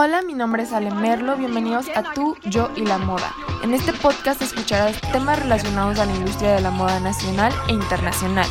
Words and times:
Hola, 0.00 0.22
mi 0.22 0.32
nombre 0.32 0.62
es 0.62 0.72
Ale 0.72 0.92
Merlo, 0.92 1.36
bienvenidos 1.36 1.88
a 1.96 2.12
Tú, 2.12 2.36
Yo 2.44 2.70
y 2.76 2.82
la 2.82 2.98
Moda. 2.98 3.34
En 3.64 3.74
este 3.74 3.92
podcast 3.92 4.40
escucharás 4.40 5.00
temas 5.10 5.40
relacionados 5.40 5.98
a 5.98 6.06
la 6.06 6.14
industria 6.14 6.54
de 6.54 6.60
la 6.60 6.70
moda 6.70 7.00
nacional 7.00 7.52
e 7.66 7.72
internacional. 7.72 8.46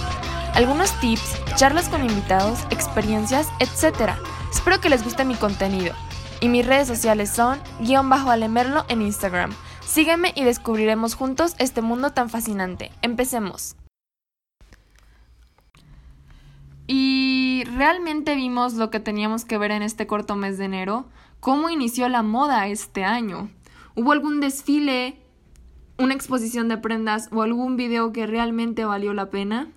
Algunos 0.55 0.91
tips, 0.99 1.38
charlas 1.55 1.88
con 1.88 2.04
invitados, 2.04 2.65
experiencias, 2.70 3.47
etc. 3.62 4.12
Espero 4.52 4.81
que 4.81 4.89
les 4.89 5.05
guste 5.05 5.23
mi 5.23 5.36
contenido. 5.36 5.96
Y 6.41 6.49
mis 6.49 6.65
redes 6.65 6.89
sociales 6.89 7.29
son 7.29 7.61
guion 7.79 8.09
bajo 8.09 8.29
Alemerlo 8.29 8.84
en 8.89 9.02
Instagram. 9.02 9.54
Sígueme 9.86 10.34
y 10.36 10.43
descubriremos 10.43 11.16
juntos 11.16 11.55
este 11.59 11.82
mundo 11.82 12.11
tan 12.11 12.29
fascinante. 12.29 12.91
Empecemos. 13.02 13.77
Y 16.88 17.64
realmente 17.73 18.36
vimos 18.36 18.73
lo 18.73 18.89
que 18.89 19.00
teníamos 19.00 19.45
que 19.45 19.57
ver 19.57 19.71
en 19.71 19.82
este 19.82 20.07
corto 20.07 20.36
mes 20.36 20.57
de 20.57 20.66
enero 20.66 21.05
cómo 21.48 21.70
inició 21.70 22.09
la 22.09 22.23
moda 22.23 22.68
este 22.68 23.05
año. 23.05 23.50
¿Hubo 23.96 24.11
algún 24.11 24.42
desfile, 24.42 25.18
una 25.97 26.14
exposición 26.14 26.68
de 26.68 26.75
prendas 26.75 27.29
o 27.32 27.42
algún 27.42 27.78
video 27.78 28.11
que 28.11 28.28
realmente 28.28 28.83
valió 28.83 29.14
la 29.14 29.29
pena? 29.29 29.70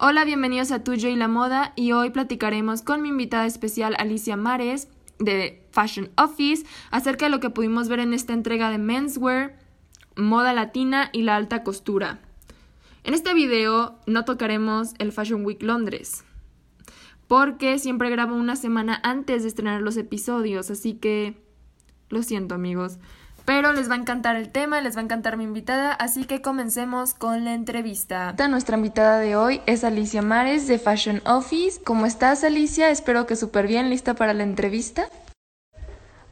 Hola, 0.00 0.24
bienvenidos 0.24 0.72
a 0.72 0.82
Tuyo 0.82 1.08
y 1.08 1.14
la 1.14 1.28
Moda 1.28 1.74
y 1.76 1.92
hoy 1.92 2.10
platicaremos 2.10 2.82
con 2.82 3.02
mi 3.02 3.10
invitada 3.10 3.46
especial 3.46 3.94
Alicia 4.00 4.34
Mares 4.34 4.88
de 5.20 5.64
Fashion 5.70 6.10
Office 6.16 6.66
acerca 6.90 7.26
de 7.26 7.30
lo 7.30 7.38
que 7.38 7.50
pudimos 7.50 7.86
ver 7.86 8.00
en 8.00 8.12
esta 8.12 8.32
entrega 8.32 8.68
de 8.70 8.78
menswear, 8.78 9.56
moda 10.16 10.52
latina 10.52 11.08
y 11.12 11.22
la 11.22 11.36
alta 11.36 11.62
costura. 11.62 12.18
En 13.04 13.14
este 13.14 13.32
video 13.32 14.00
no 14.08 14.24
tocaremos 14.24 14.94
el 14.98 15.12
Fashion 15.12 15.44
Week 15.44 15.62
Londres, 15.62 16.24
porque 17.26 17.78
siempre 17.78 18.10
grabo 18.10 18.34
una 18.36 18.56
semana 18.56 19.00
antes 19.02 19.42
de 19.42 19.48
estrenar 19.48 19.80
los 19.80 19.96
episodios, 19.96 20.70
así 20.70 20.94
que 20.94 21.34
lo 22.08 22.22
siento 22.22 22.54
amigos. 22.54 22.98
Pero 23.44 23.72
les 23.74 23.90
va 23.90 23.94
a 23.94 23.98
encantar 23.98 24.36
el 24.36 24.50
tema, 24.50 24.80
les 24.80 24.96
va 24.96 25.00
a 25.00 25.04
encantar 25.04 25.36
mi 25.36 25.44
invitada, 25.44 25.92
así 25.92 26.24
que 26.24 26.40
comencemos 26.40 27.12
con 27.12 27.44
la 27.44 27.52
entrevista. 27.52 28.34
Nuestra 28.48 28.76
invitada 28.78 29.18
de 29.18 29.36
hoy 29.36 29.60
es 29.66 29.84
Alicia 29.84 30.22
Mares 30.22 30.66
de 30.66 30.78
Fashion 30.78 31.20
Office. 31.26 31.82
¿Cómo 31.84 32.06
estás 32.06 32.42
Alicia? 32.42 32.88
Espero 32.88 33.26
que 33.26 33.36
súper 33.36 33.66
bien, 33.66 33.90
lista 33.90 34.14
para 34.14 34.32
la 34.32 34.44
entrevista. 34.44 35.08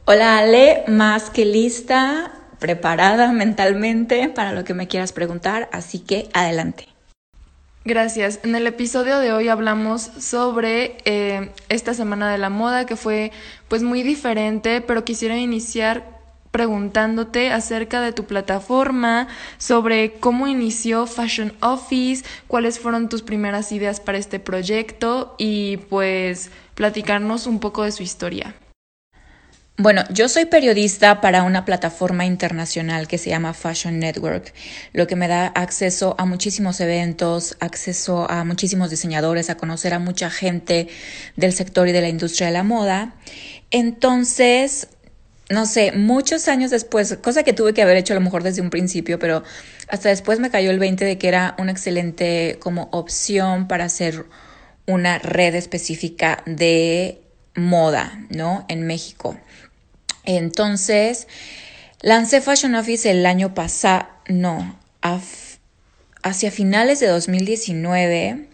Hola 0.05 0.39
Ale, 0.39 0.83
más 0.87 1.29
que 1.29 1.45
lista, 1.45 2.33
preparada 2.59 3.31
mentalmente 3.31 4.29
para 4.29 4.51
lo 4.51 4.63
que 4.63 4.73
me 4.73 4.87
quieras 4.87 5.13
preguntar, 5.13 5.69
así 5.71 5.99
que 5.99 6.29
adelante. 6.33 6.92
Gracias. 7.85 8.39
En 8.43 8.55
el 8.55 8.65
episodio 8.65 9.19
de 9.19 9.33
hoy 9.33 9.49
hablamos 9.49 10.03
sobre 10.17 10.95
eh, 11.03 11.51
esta 11.67 11.93
semana 11.93 12.31
de 12.31 12.37
la 12.37 12.49
moda 12.49 12.85
que 12.85 12.95
fue 12.95 13.33
pues 13.67 13.83
muy 13.83 14.03
diferente, 14.03 14.79
pero 14.79 15.03
quisiera 15.03 15.37
iniciar 15.37 16.13
preguntándote 16.51 17.51
acerca 17.51 17.99
de 17.99 18.13
tu 18.13 18.25
plataforma, 18.25 19.27
sobre 19.57 20.13
cómo 20.13 20.47
inició 20.47 21.07
Fashion 21.07 21.51
Office, 21.61 22.23
cuáles 22.47 22.79
fueron 22.79 23.09
tus 23.09 23.21
primeras 23.21 23.71
ideas 23.73 23.99
para 23.99 24.17
este 24.17 24.39
proyecto 24.39 25.35
y 25.37 25.77
pues 25.89 26.51
platicarnos 26.75 27.47
un 27.47 27.59
poco 27.59 27.83
de 27.83 27.91
su 27.91 28.03
historia. 28.03 28.55
Bueno, 29.75 30.03
yo 30.11 30.29
soy 30.29 30.45
periodista 30.45 31.19
para 31.19 31.41
una 31.41 31.65
plataforma 31.65 32.27
internacional 32.27 33.07
que 33.07 33.17
se 33.17 33.31
llama 33.31 33.55
Fashion 33.55 33.97
Network, 33.97 34.53
lo 34.93 35.07
que 35.07 35.15
me 35.15 35.27
da 35.27 35.47
acceso 35.47 36.13
a 36.19 36.25
muchísimos 36.25 36.79
eventos, 36.79 37.57
acceso 37.59 38.29
a 38.29 38.43
muchísimos 38.43 38.91
diseñadores, 38.91 39.49
a 39.49 39.57
conocer 39.57 39.95
a 39.95 39.99
mucha 39.99 40.29
gente 40.29 40.89
del 41.37 41.53
sector 41.53 41.87
y 41.87 41.91
de 41.91 42.01
la 42.01 42.09
industria 42.09 42.47
de 42.47 42.53
la 42.53 42.61
moda. 42.61 43.15
Entonces, 43.71 44.89
no 45.49 45.65
sé, 45.65 45.91
muchos 45.91 46.47
años 46.47 46.69
después, 46.69 47.17
cosa 47.23 47.41
que 47.41 47.53
tuve 47.53 47.73
que 47.73 47.81
haber 47.81 47.97
hecho 47.97 48.13
a 48.13 48.17
lo 48.17 48.21
mejor 48.21 48.43
desde 48.43 48.61
un 48.61 48.69
principio, 48.69 49.17
pero 49.17 49.43
hasta 49.87 50.09
después 50.09 50.39
me 50.39 50.51
cayó 50.51 50.69
el 50.69 50.77
20 50.77 51.03
de 51.03 51.17
que 51.17 51.27
era 51.27 51.55
una 51.57 51.71
excelente 51.71 52.59
como 52.59 52.89
opción 52.91 53.67
para 53.67 53.85
hacer 53.85 54.25
una 54.85 55.17
red 55.17 55.55
específica 55.55 56.43
de 56.45 57.23
moda, 57.55 58.19
¿no? 58.29 58.65
En 58.67 58.85
México. 58.85 59.37
Entonces, 60.25 61.27
lancé 62.01 62.41
Fashion 62.41 62.75
Office 62.75 63.09
el 63.09 63.25
año 63.25 63.53
pasado, 63.53 64.07
no, 64.27 64.77
hacia 66.21 66.51
finales 66.51 66.99
de 66.99 67.07
2019, 67.07 68.47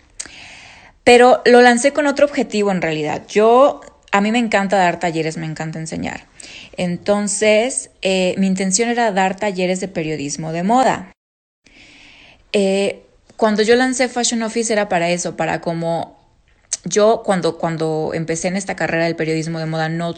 pero 1.04 1.42
lo 1.46 1.62
lancé 1.62 1.94
con 1.94 2.08
otro 2.08 2.26
objetivo 2.26 2.72
en 2.72 2.82
realidad. 2.82 3.24
Yo, 3.28 3.82
a 4.12 4.22
mí 4.22 4.32
me 4.32 4.40
encanta 4.40 4.78
dar 4.78 5.00
talleres, 5.00 5.38
me 5.38 5.46
encanta 5.46 5.80
enseñar. 5.80 6.26
Entonces, 6.78 7.92
eh, 8.02 8.36
mi 8.38 8.48
intención 8.48 8.90
era 8.90 9.12
dar 9.12 9.36
talleres 9.36 9.80
de 9.80 9.88
periodismo 9.88 10.52
de 10.52 10.64
moda. 10.64 11.12
Eh, 12.52 13.04
cuando 13.38 13.62
yo 13.64 13.76
lancé 13.76 14.10
Fashion 14.10 14.44
Office 14.44 14.74
era 14.74 14.90
para 14.90 15.10
eso, 15.10 15.38
para 15.38 15.62
como 15.62 16.19
yo 16.86 17.24
cuando, 17.26 17.58
cuando 17.58 18.12
empecé 18.14 18.48
en 18.48 18.56
esta 18.56 18.76
carrera 18.76 19.06
del 19.06 19.16
periodismo 19.16 19.60
de 19.60 19.66
moda 19.66 19.90
no, 19.90 20.16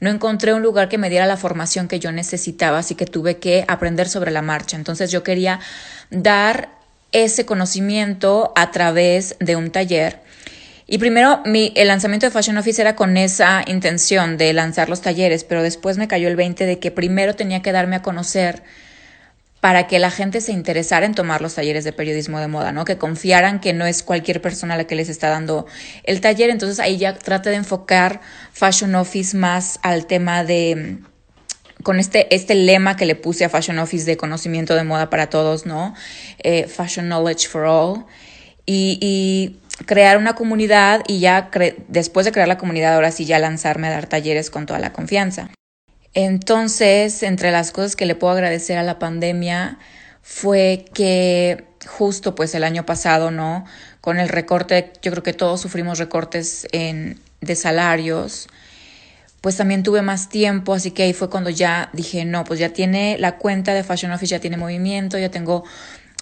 no 0.00 0.10
encontré 0.10 0.52
un 0.52 0.62
lugar 0.62 0.88
que 0.88 0.98
me 0.98 1.10
diera 1.10 1.26
la 1.26 1.36
formación 1.36 1.88
que 1.88 2.00
yo 2.00 2.12
necesitaba, 2.12 2.78
así 2.78 2.94
que 2.94 3.06
tuve 3.06 3.38
que 3.38 3.64
aprender 3.68 4.08
sobre 4.08 4.30
la 4.30 4.42
marcha. 4.42 4.76
Entonces 4.76 5.10
yo 5.10 5.22
quería 5.22 5.60
dar 6.10 6.68
ese 7.12 7.46
conocimiento 7.46 8.52
a 8.56 8.70
través 8.70 9.36
de 9.38 9.56
un 9.56 9.70
taller. 9.70 10.20
Y 10.86 10.98
primero 10.98 11.40
mi, 11.46 11.72
el 11.76 11.88
lanzamiento 11.88 12.26
de 12.26 12.32
Fashion 12.32 12.58
Office 12.58 12.80
era 12.80 12.96
con 12.96 13.16
esa 13.16 13.62
intención 13.66 14.36
de 14.36 14.52
lanzar 14.52 14.88
los 14.88 15.00
talleres, 15.00 15.44
pero 15.44 15.62
después 15.62 15.96
me 15.96 16.08
cayó 16.08 16.28
el 16.28 16.36
20 16.36 16.66
de 16.66 16.78
que 16.78 16.90
primero 16.90 17.34
tenía 17.34 17.62
que 17.62 17.72
darme 17.72 17.96
a 17.96 18.02
conocer 18.02 18.62
para 19.62 19.86
que 19.86 20.00
la 20.00 20.10
gente 20.10 20.40
se 20.40 20.50
interesara 20.50 21.06
en 21.06 21.14
tomar 21.14 21.40
los 21.40 21.54
talleres 21.54 21.84
de 21.84 21.92
periodismo 21.92 22.40
de 22.40 22.48
moda, 22.48 22.72
¿no? 22.72 22.84
Que 22.84 22.98
confiaran 22.98 23.60
que 23.60 23.72
no 23.72 23.86
es 23.86 24.02
cualquier 24.02 24.42
persona 24.42 24.76
la 24.76 24.88
que 24.88 24.96
les 24.96 25.08
está 25.08 25.28
dando 25.28 25.66
el 26.02 26.20
taller. 26.20 26.50
Entonces 26.50 26.80
ahí 26.80 26.96
ya 26.98 27.14
trate 27.14 27.50
de 27.50 27.54
enfocar 27.54 28.20
Fashion 28.52 28.92
Office 28.96 29.36
más 29.36 29.78
al 29.84 30.06
tema 30.08 30.42
de 30.42 30.98
con 31.84 32.00
este, 32.00 32.34
este 32.34 32.56
lema 32.56 32.96
que 32.96 33.06
le 33.06 33.14
puse 33.14 33.44
a 33.44 33.48
Fashion 33.48 33.78
Office 33.78 34.04
de 34.04 34.16
conocimiento 34.16 34.74
de 34.74 34.82
moda 34.82 35.10
para 35.10 35.30
todos, 35.30 35.64
¿no? 35.64 35.94
Eh, 36.42 36.66
fashion 36.66 37.06
Knowledge 37.06 37.46
for 37.46 37.62
All. 37.64 38.04
Y, 38.66 38.98
y 39.00 39.84
crear 39.84 40.18
una 40.18 40.34
comunidad 40.34 41.04
y 41.06 41.20
ya 41.20 41.52
después 41.86 42.26
de 42.26 42.32
crear 42.32 42.48
la 42.48 42.58
comunidad, 42.58 42.94
ahora 42.94 43.12
sí 43.12 43.26
ya 43.26 43.38
lanzarme 43.38 43.86
a 43.86 43.90
dar 43.90 44.08
talleres 44.08 44.50
con 44.50 44.66
toda 44.66 44.80
la 44.80 44.92
confianza. 44.92 45.50
Entonces, 46.14 47.22
entre 47.22 47.50
las 47.50 47.70
cosas 47.72 47.96
que 47.96 48.06
le 48.06 48.14
puedo 48.14 48.32
agradecer 48.32 48.78
a 48.78 48.82
la 48.82 48.98
pandemia 48.98 49.78
fue 50.22 50.84
que 50.92 51.64
justo 51.86 52.34
pues 52.34 52.54
el 52.54 52.64
año 52.64 52.84
pasado, 52.86 53.30
¿no? 53.30 53.64
Con 54.00 54.18
el 54.18 54.28
recorte, 54.28 54.92
yo 55.02 55.10
creo 55.10 55.22
que 55.22 55.32
todos 55.32 55.60
sufrimos 55.60 55.98
recortes 55.98 56.66
en, 56.72 57.18
de 57.40 57.56
salarios, 57.56 58.48
pues 59.40 59.56
también 59.56 59.82
tuve 59.82 60.02
más 60.02 60.28
tiempo, 60.28 60.74
así 60.74 60.92
que 60.92 61.02
ahí 61.02 61.12
fue 61.12 61.28
cuando 61.28 61.50
ya 61.50 61.90
dije, 61.92 62.24
no, 62.24 62.44
pues 62.44 62.60
ya 62.60 62.68
tiene 62.72 63.16
la 63.18 63.38
cuenta 63.38 63.74
de 63.74 63.82
Fashion 63.82 64.12
Office, 64.12 64.30
ya 64.30 64.38
tiene 64.38 64.56
movimiento, 64.56 65.18
ya 65.18 65.30
tengo 65.30 65.64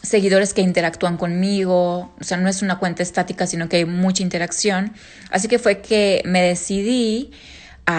seguidores 0.03 0.55
que 0.55 0.63
interactúan 0.63 1.19
conmigo, 1.19 2.15
o 2.19 2.25
sea, 2.25 2.39
no 2.39 2.49
es 2.49 2.63
una 2.63 2.79
cuenta 2.79 3.03
estática, 3.03 3.47
sino 3.47 3.69
que 3.69 3.77
hay 3.77 3.85
mucha 3.85 4.23
interacción. 4.23 4.95
Así 5.31 5.49
que 5.49 5.59
fue 5.59 5.83
que 5.83 6.23
me 6.25 6.41
decidí 6.41 7.33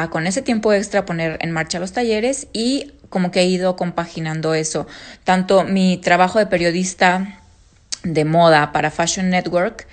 con 0.10 0.26
ese 0.26 0.42
tiempo 0.42 0.72
extra 0.74 1.06
poner 1.06 1.38
en 1.42 1.52
marcha 1.52 1.80
los 1.80 1.92
talleres 1.92 2.48
y 2.54 2.94
como 3.10 3.30
que 3.30 3.42
he 3.42 3.46
ido 3.46 3.76
compaginando 3.76 4.54
eso, 4.54 4.88
tanto 5.24 5.64
mi 5.66 5.98
trabajo 5.98 6.40
de 6.40 6.46
periodista 6.46 7.40
de 8.04 8.26
moda 8.26 8.72
para 8.72 8.90
Fashion 8.90 9.30
Network 9.30 9.88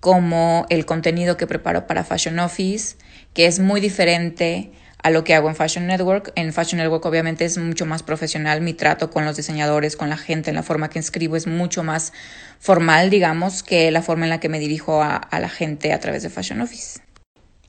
como 0.00 0.66
el 0.68 0.86
contenido 0.86 1.36
que 1.36 1.46
preparo 1.46 1.86
para 1.86 2.02
Fashion 2.02 2.38
Office, 2.38 2.96
que 3.34 3.46
es 3.46 3.60
muy 3.60 3.80
diferente 3.80 4.72
a 5.02 5.10
lo 5.10 5.22
que 5.22 5.34
hago 5.34 5.48
en 5.48 5.54
Fashion 5.54 5.86
Network. 5.86 6.32
En 6.34 6.52
Fashion 6.52 6.78
Network 6.78 7.04
obviamente 7.04 7.44
es 7.44 7.58
mucho 7.58 7.86
más 7.86 8.02
profesional, 8.02 8.62
mi 8.62 8.72
trato 8.72 9.10
con 9.10 9.24
los 9.24 9.36
diseñadores, 9.36 9.96
con 9.96 10.08
la 10.08 10.16
gente, 10.16 10.50
en 10.50 10.56
la 10.56 10.62
forma 10.62 10.88
que 10.88 10.98
escribo 10.98 11.36
es 11.36 11.46
mucho 11.46 11.84
más 11.84 12.12
formal, 12.58 13.10
digamos, 13.10 13.62
que 13.62 13.90
la 13.90 14.02
forma 14.02 14.24
en 14.24 14.30
la 14.30 14.40
que 14.40 14.48
me 14.48 14.58
dirijo 14.58 15.02
a, 15.02 15.16
a 15.16 15.40
la 15.40 15.48
gente 15.48 15.92
a 15.92 16.00
través 16.00 16.22
de 16.22 16.30
Fashion 16.30 16.60
Office. 16.60 17.00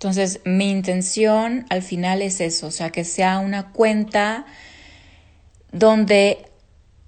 Entonces, 0.03 0.41
mi 0.43 0.69
intención 0.69 1.65
al 1.69 1.81
final 1.81 2.21
es 2.21 2.41
eso, 2.41 2.67
o 2.67 2.71
sea, 2.71 2.89
que 2.89 3.05
sea 3.05 3.39
una 3.39 3.71
cuenta 3.71 4.45
donde 5.71 6.45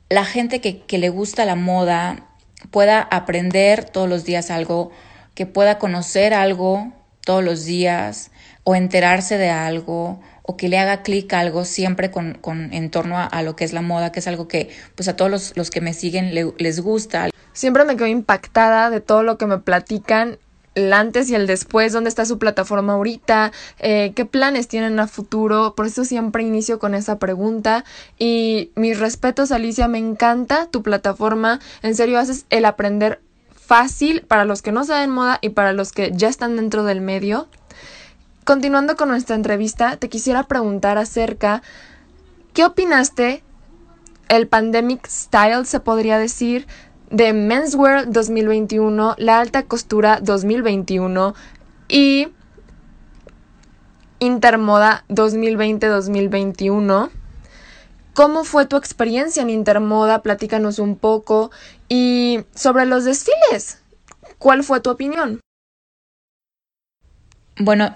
la 0.07 0.23
gente 0.23 0.61
que, 0.61 0.97
le 0.97 1.09
gusta 1.09 1.43
la 1.43 1.55
moda 1.55 2.25
pueda 2.71 3.01
aprender 3.01 3.83
todos 3.83 4.07
los 4.07 4.23
días 4.23 4.49
algo, 4.49 4.91
que 5.33 5.45
pueda 5.45 5.77
conocer 5.77 6.33
algo 6.33 6.93
todos 7.25 7.43
los 7.43 7.65
días 7.65 8.31
o 8.63 8.75
enterarse 8.75 9.37
de 9.37 9.49
algo 9.49 10.21
o 10.43 10.55
que 10.55 10.69
le 10.69 10.79
haga 10.79 11.03
clic 11.03 11.33
algo 11.33 11.65
siempre 11.65 12.11
con, 12.11 12.39
en 12.47 12.91
torno 12.91 13.19
a, 13.19 13.41
lo 13.41 13.57
que 13.57 13.65
es 13.65 13.73
la 13.73 13.81
moda, 13.81 14.13
que 14.13 14.21
es 14.21 14.27
algo 14.29 14.47
que 14.47 14.69
pues 14.95 15.09
a 15.09 15.17
todos 15.17 15.29
los, 15.29 15.57
los 15.57 15.69
que 15.69 15.81
me 15.81 15.93
siguen 15.93 16.33
les 16.33 16.79
gusta. 16.79 17.29
Siempre 17.51 17.83
me 17.83 17.97
quedo 17.97 18.07
impactada 18.07 18.89
de 18.89 19.01
todo 19.01 19.21
lo 19.21 19.37
que 19.37 19.47
me 19.47 19.57
platican 19.57 20.39
el 20.75 20.93
antes 20.93 21.29
y 21.29 21.35
el 21.35 21.47
después, 21.47 21.93
dónde 21.93 22.09
está 22.09 22.25
su 22.25 22.37
plataforma 22.37 22.93
ahorita, 22.93 23.51
eh, 23.79 24.11
qué 24.15 24.25
planes 24.25 24.67
tienen 24.67 24.99
a 24.99 25.07
futuro. 25.07 25.73
Por 25.75 25.87
eso 25.87 26.05
siempre 26.05 26.43
inicio 26.43 26.79
con 26.79 26.93
esa 26.93 27.17
pregunta. 27.17 27.85
Y 28.19 28.71
mis 28.75 28.99
respetos, 28.99 29.51
Alicia, 29.51 29.87
me 29.87 29.97
encanta 29.97 30.67
tu 30.67 30.83
plataforma. 30.83 31.59
En 31.81 31.95
serio, 31.95 32.19
haces 32.19 32.45
el 32.49 32.65
aprender 32.65 33.21
fácil 33.55 34.21
para 34.21 34.45
los 34.45 34.61
que 34.61 34.71
no 34.71 34.83
saben 34.83 35.09
moda 35.09 35.39
y 35.41 35.49
para 35.49 35.73
los 35.73 35.91
que 35.91 36.11
ya 36.13 36.27
están 36.27 36.55
dentro 36.55 36.83
del 36.83 37.01
medio. 37.01 37.47
Continuando 38.43 38.95
con 38.95 39.09
nuestra 39.09 39.35
entrevista, 39.35 39.97
te 39.97 40.07
quisiera 40.07 40.43
preguntar 40.43 40.99
acerca, 40.99 41.63
¿qué 42.53 42.63
opinaste 42.63 43.41
el 44.29 44.47
Pandemic 44.47 45.07
Style, 45.07 45.65
se 45.65 45.79
podría 45.79 46.17
decir, 46.17 46.67
de 47.11 47.33
Menswear 47.33 48.11
2021, 48.11 49.15
la 49.17 49.39
alta 49.39 49.63
costura 49.63 50.19
2021 50.21 51.35
y 51.87 52.29
Intermoda 54.19 55.03
2020-2021? 55.09 57.09
¿Cómo 58.13 58.43
fue 58.45 58.65
tu 58.65 58.77
experiencia 58.77 59.41
en 59.41 59.49
Intermoda? 59.49 60.21
Platícanos 60.21 60.79
un 60.79 60.95
poco. 60.95 61.51
Y 61.89 62.45
sobre 62.55 62.85
los 62.85 63.03
desfiles, 63.03 63.81
¿cuál 64.39 64.63
fue 64.63 64.79
tu 64.79 64.89
opinión? 64.89 65.41
Bueno, 67.57 67.93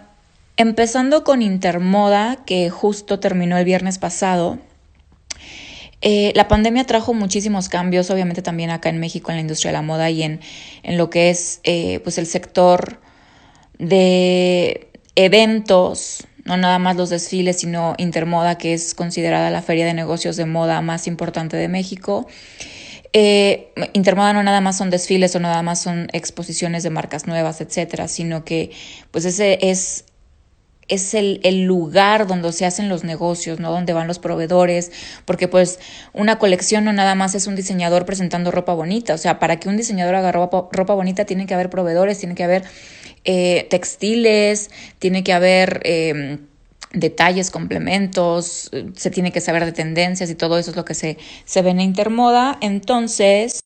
empezando 0.57 1.23
con 1.23 1.41
Intermoda, 1.41 2.43
que 2.45 2.69
justo 2.69 3.19
terminó 3.19 3.57
el 3.57 3.65
viernes 3.65 3.97
pasado, 3.97 4.59
eh, 6.01 6.31
la 6.35 6.47
pandemia 6.47 6.85
trajo 6.85 7.13
muchísimos 7.13 7.67
cambios, 7.67 8.09
obviamente 8.09 8.41
también 8.41 8.69
acá 8.69 8.89
en 8.89 8.99
México 8.99 9.31
en 9.31 9.37
la 9.37 9.41
industria 9.41 9.71
de 9.71 9.77
la 9.77 9.81
moda 9.81 10.09
y 10.09 10.23
en, 10.23 10.39
en 10.83 10.97
lo 10.97 11.09
que 11.09 11.29
es 11.29 11.59
eh, 11.63 11.99
pues 12.03 12.17
el 12.17 12.25
sector 12.25 13.01
de 13.77 14.89
eventos, 15.15 16.25
no 16.45 16.55
nada 16.55 16.79
más 16.79 16.95
los 16.95 17.09
desfiles, 17.09 17.59
sino 17.59 17.95
Intermoda, 17.97 18.57
que 18.57 18.73
es 18.73 18.95
considerada 18.95 19.51
la 19.51 19.61
feria 19.61 19.85
de 19.85 19.93
negocios 19.93 20.37
de 20.37 20.45
moda 20.45 20.81
más 20.81 21.07
importante 21.07 21.57
de 21.57 21.67
México. 21.67 22.27
Eh, 23.11 23.73
Intermoda 23.93 24.33
no 24.33 24.43
nada 24.43 24.61
más 24.61 24.77
son 24.77 24.89
desfiles 24.89 25.35
o 25.35 25.39
nada 25.39 25.61
más 25.63 25.81
son 25.81 26.07
exposiciones 26.13 26.83
de 26.83 26.91
marcas 26.91 27.27
nuevas, 27.27 27.59
etcétera, 27.59 28.07
sino 28.07 28.45
que 28.45 28.71
pues 29.11 29.25
ese 29.25 29.57
es 29.61 30.05
es 30.89 31.13
el, 31.13 31.39
el, 31.43 31.63
lugar 31.63 32.27
donde 32.27 32.51
se 32.51 32.65
hacen 32.65 32.89
los 32.89 33.03
negocios, 33.03 33.59
¿no? 33.59 33.71
Donde 33.71 33.93
van 33.93 34.07
los 34.07 34.19
proveedores, 34.19 34.91
porque 35.25 35.47
pues 35.47 35.79
una 36.13 36.39
colección 36.39 36.83
no 36.85 36.93
nada 36.93 37.15
más 37.15 37.35
es 37.35 37.47
un 37.47 37.55
diseñador 37.55 38.05
presentando 38.05 38.51
ropa 38.51 38.73
bonita, 38.73 39.13
o 39.13 39.17
sea, 39.17 39.39
para 39.39 39.59
que 39.59 39.69
un 39.69 39.77
diseñador 39.77 40.15
haga 40.15 40.31
ropa, 40.31 40.67
ropa 40.71 40.93
bonita 40.93 41.25
tiene 41.25 41.45
que 41.45 41.53
haber 41.53 41.69
proveedores, 41.69 42.19
tiene 42.19 42.35
que 42.35 42.43
haber 42.43 42.63
eh, 43.23 43.67
textiles, 43.69 44.69
tiene 44.99 45.23
que 45.23 45.33
haber... 45.33 45.81
Eh, 45.85 46.39
detalles, 46.91 47.51
complementos, 47.51 48.71
se 48.95 49.11
tiene 49.11 49.31
que 49.31 49.41
saber 49.41 49.63
de 49.65 49.71
tendencias 49.71 50.27
y 50.29 50.35
todo 50.35 50.57
eso 50.57 50.71
es 50.71 50.75
lo 50.75 50.85
que 50.85 50.95
se, 50.95 51.19
se 51.45 51.61
ve 51.61 51.69
en 51.69 51.81
Intermoda. 51.81 52.57
Entonces, 52.61 53.59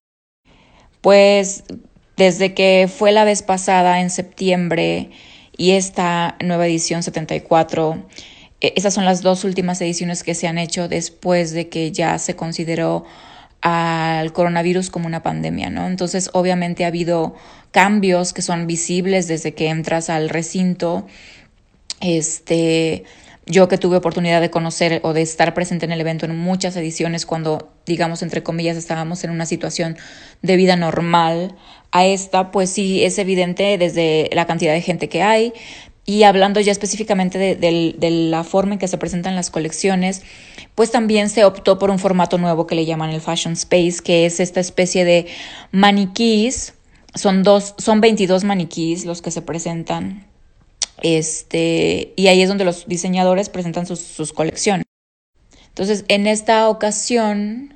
pues 1.02 1.64
desde 2.18 2.54
que 2.54 2.90
fue 2.94 3.12
la 3.12 3.24
vez 3.24 3.42
pasada 3.42 4.02
en 4.02 4.10
septiembre, 4.10 5.12
y 5.58 5.72
esta 5.72 6.36
nueva 6.44 6.68
edición 6.68 7.04
74. 7.04 8.06
E, 8.62 8.74
esas 8.76 8.94
son 8.94 9.06
las 9.06 9.22
dos 9.22 9.44
últimas 9.44 9.82
ediciones 9.82 10.24
que 10.24 10.36
se 10.36 10.48
han 10.48 10.58
hecho 10.58 10.88
después 10.88 11.52
de 11.52 11.70
que 11.70 11.92
ya 11.92 12.18
se 12.20 12.36
consideró 12.36 13.06
al 13.62 14.34
coronavirus 14.34 14.90
como 14.90 15.08
una 15.08 15.24
pandemia, 15.24 15.70
¿no? 15.70 15.88
Entonces, 15.88 16.30
obviamente 16.34 16.84
ha 16.84 16.88
habido 16.88 17.36
cambios 17.72 18.34
que 18.34 18.42
son 18.42 18.68
visibles 18.68 19.28
desde 19.28 19.54
que 19.54 19.70
entras 19.70 20.10
al 20.10 20.30
recinto. 20.30 21.06
Este, 22.02 23.06
yo 23.46 23.68
que 23.68 23.78
tuve 23.78 23.98
oportunidad 23.98 24.40
de 24.42 24.50
conocer 24.50 25.02
o 25.04 25.14
de 25.14 25.22
estar 25.22 25.54
presente 25.54 25.86
en 25.86 25.92
el 25.92 26.02
evento 26.02 26.26
en 26.26 26.38
muchas 26.38 26.76
ediciones 26.76 27.26
cuando, 27.26 27.74
digamos, 27.86 28.22
entre 28.22 28.42
comillas, 28.42 28.78
estábamos 28.78 29.24
en 29.24 29.32
una 29.32 29.46
situación 29.46 29.98
de 30.42 30.56
vida 30.56 30.76
normal, 30.76 31.56
a 31.92 32.06
esta, 32.06 32.52
pues 32.52 32.70
sí 32.70 33.04
es 33.04 33.20
evidente 33.20 33.78
desde 33.78 34.30
la 34.34 34.46
cantidad 34.46 34.74
de 34.74 34.82
gente 34.82 35.10
que 35.10 35.22
hay. 35.22 35.54
Y 36.06 36.24
hablando 36.24 36.60
ya 36.60 36.72
específicamente 36.72 37.38
de, 37.38 38.10
la 38.12 38.44
forma 38.44 38.74
en 38.74 38.80
que 38.80 38.88
se 38.88 38.98
presentan 38.98 39.36
las 39.36 39.50
colecciones, 39.50 40.22
pues 40.76 40.92
también 40.92 41.30
se 41.30 41.46
optó 41.46 41.80
por 41.80 41.90
un 41.92 42.00
formato 42.00 42.38
nuevo 42.38 42.68
que 42.68 42.76
le 42.76 42.86
llaman 42.86 43.12
el 43.12 43.22
Fashion 43.22 43.54
Space, 43.54 44.00
que 44.04 44.26
es 44.26 44.40
esta 44.40 44.60
especie 44.60 45.06
de 45.06 45.28
maniquís. 45.72 46.74
Son, 47.16 47.44
dos, 47.44 47.76
son 47.78 48.02
22 48.02 48.44
maniquís 48.44 49.06
los 49.06 49.22
que 49.22 49.32
se 49.32 49.42
presentan 49.42 50.26
este, 51.02 52.14
y 52.16 52.28
ahí 52.28 52.42
es 52.42 52.50
donde 52.50 52.66
los 52.66 52.88
diseñadores 52.88 53.50
presentan 53.50 53.86
sus, 53.86 54.34
colecciones. 54.34 54.86
Entonces, 55.70 56.06
en 56.08 56.28
esta 56.28 56.70
ocasión, 56.70 57.76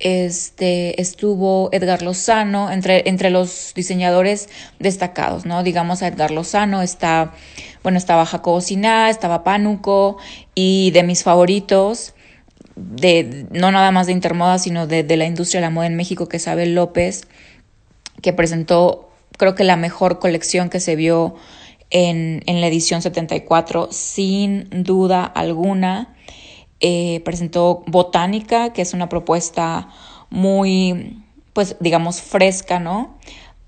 este, 0.00 1.00
estuvo 1.00 1.68
Edgar 1.72 2.02
Lozano 2.02 2.70
entre, 2.70 3.08
entre 3.08 3.30
los 3.30 3.72
diseñadores 3.74 4.48
destacados, 4.80 5.46
¿no? 5.46 5.62
Digamos 5.62 6.02
a 6.02 6.08
Edgar 6.08 6.32
Lozano 6.32 6.82
está, 6.82 7.32
bueno, 7.84 7.98
estaba 7.98 8.26
Jacobo 8.26 8.60
Siná, 8.60 9.08
estaba 9.08 9.44
Pánuco 9.44 10.18
y 10.54 10.90
de 10.90 11.04
mis 11.04 11.22
favoritos, 11.22 12.14
de, 12.74 13.46
no 13.52 13.70
nada 13.70 13.92
más 13.92 14.08
de 14.08 14.12
Intermoda, 14.12 14.58
sino 14.58 14.88
de, 14.88 15.04
de 15.04 15.16
la 15.16 15.26
industria 15.26 15.60
de 15.60 15.66
la 15.66 15.70
moda 15.70 15.86
en 15.86 15.94
México, 15.94 16.28
que 16.28 16.38
es 16.38 16.48
Abel 16.48 16.74
López, 16.74 17.28
que 18.20 18.32
presentó, 18.32 19.10
creo 19.38 19.54
que 19.54 19.62
la 19.62 19.76
mejor 19.76 20.18
colección 20.18 20.70
que 20.70 20.80
se 20.80 20.96
vio 20.96 21.36
en, 21.92 22.42
la 22.60 22.66
edición 22.66 23.02
74, 23.02 23.88
sin 23.90 24.68
duda 24.70 25.24
alguna. 25.24 26.14
Eh, 26.80 27.20
presentó 27.24 27.84
Botánica, 27.86 28.72
que 28.72 28.82
es 28.82 28.92
una 28.92 29.08
propuesta 29.08 29.88
muy, 30.30 31.22
pues 31.52 31.76
digamos, 31.78 32.20
fresca, 32.20 32.80
¿no? 32.80 33.16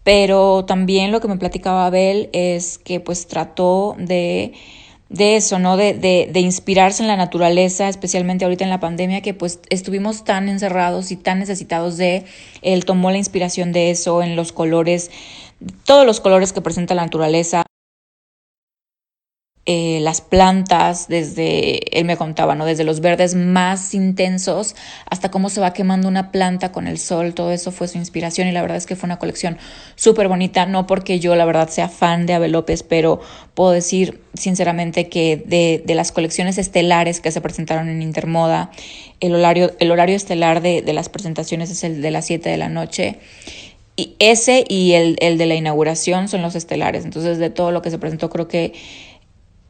Pero 0.03 0.65
también 0.65 1.13
lo 1.13 1.21
que 1.21 1.29
me 1.29 1.37
platicaba 1.37 1.87
Abel 1.87 2.29
es 2.33 2.79
que 2.79 2.99
pues 3.01 3.29
trató 3.29 3.95
de, 3.99 4.53
de 5.11 5.37
eso, 5.37 5.59
¿no? 5.59 5.77
De, 5.77 5.95
de, 5.95 6.29
de, 6.33 6.41
inspirarse 6.41 7.03
en 7.03 7.09
la 7.09 7.17
naturaleza, 7.17 7.89
especialmente 7.89 8.45
ahorita 8.45 8.65
en 8.65 8.71
la 8.71 8.81
pandemia, 8.81 9.21
que 9.21 9.33
pues 9.33 9.61
estuvimos 9.71 10.25
tan 10.25 10.49
encerrados 10.49 11.13
y 11.13 11.17
tan 11.17 11.39
necesitados 11.39 11.97
de, 11.97 12.25
él 12.63 12.85
tomó 12.85 13.11
la 13.11 13.19
inspiración 13.19 13.73
de 13.73 13.91
eso 13.91 14.23
en 14.23 14.35
los 14.35 14.53
colores, 14.53 15.11
todos 15.85 16.05
los 16.05 16.21
colores 16.21 16.53
que 16.53 16.61
presenta 16.61 16.95
la 16.95 17.05
naturaleza. 17.05 17.65
Eh, 19.67 20.01
las 20.03 20.21
plantas, 20.21 21.09
desde, 21.09 21.99
él 21.99 22.05
me 22.05 22.19
contaba, 22.19 22.55
¿no? 22.55 22.67
Desde 22.67 22.85
los 22.85 23.01
verdes 23.01 23.35
más 23.35 23.95
intensos 23.95 24.77
hasta 25.09 25.31
cómo 25.31 25.49
se 25.49 25.59
va 25.59 25.73
quemando 25.73 26.07
una 26.07 26.31
planta 26.31 26.71
con 26.71 26.87
el 26.87 26.99
sol, 26.99 27.33
todo 27.33 27.51
eso 27.51 27.73
fue 27.73 27.89
su 27.89 27.97
inspiración 27.97 28.47
y 28.47 28.53
la 28.53 28.61
verdad 28.61 28.77
es 28.77 28.85
que 28.85 28.95
fue 28.95 29.07
una 29.07 29.19
colección 29.19 29.57
súper 29.95 30.29
bonita, 30.29 30.67
no 30.67 30.87
porque 30.87 31.19
yo 31.19 31.35
la 31.35 31.47
verdad 31.47 31.71
sea 31.71 31.89
fan 31.89 32.27
de 32.27 32.35
Abel 32.35 32.53
López, 32.53 32.83
pero 32.83 33.23
puedo 33.55 33.71
decir 33.71 34.21
sinceramente 34.35 35.09
que 35.09 35.43
de, 35.47 35.83
de 35.83 35.95
las 35.95 36.13
colecciones 36.13 36.59
estelares 36.59 37.21
que 37.21 37.31
se 37.31 37.41
presentaron 37.41 37.89
en 37.89 38.03
Intermoda, 38.03 38.71
el 39.21 39.35
horario, 39.35 39.73
el 39.79 39.91
horario 39.91 40.15
estelar 40.15 40.61
de, 40.61 40.83
de 40.83 40.93
las 40.93 41.09
presentaciones 41.09 41.71
es 41.71 41.85
el 41.85 42.03
de 42.03 42.11
las 42.11 42.27
7 42.27 42.51
de 42.51 42.59
la 42.59 42.69
noche. 42.69 43.19
Y 43.97 44.17
ese 44.19 44.65
y 44.69 44.93
el, 44.93 45.17
el 45.21 45.39
de 45.39 45.47
la 45.47 45.55
inauguración 45.55 46.29
son 46.29 46.43
los 46.43 46.57
estelares. 46.57 47.05
Entonces, 47.05 47.39
de 47.39 47.49
todo 47.49 47.71
lo 47.71 47.81
que 47.81 47.91
se 47.91 47.99
presentó, 47.99 48.29
creo 48.29 48.49
que 48.49 48.73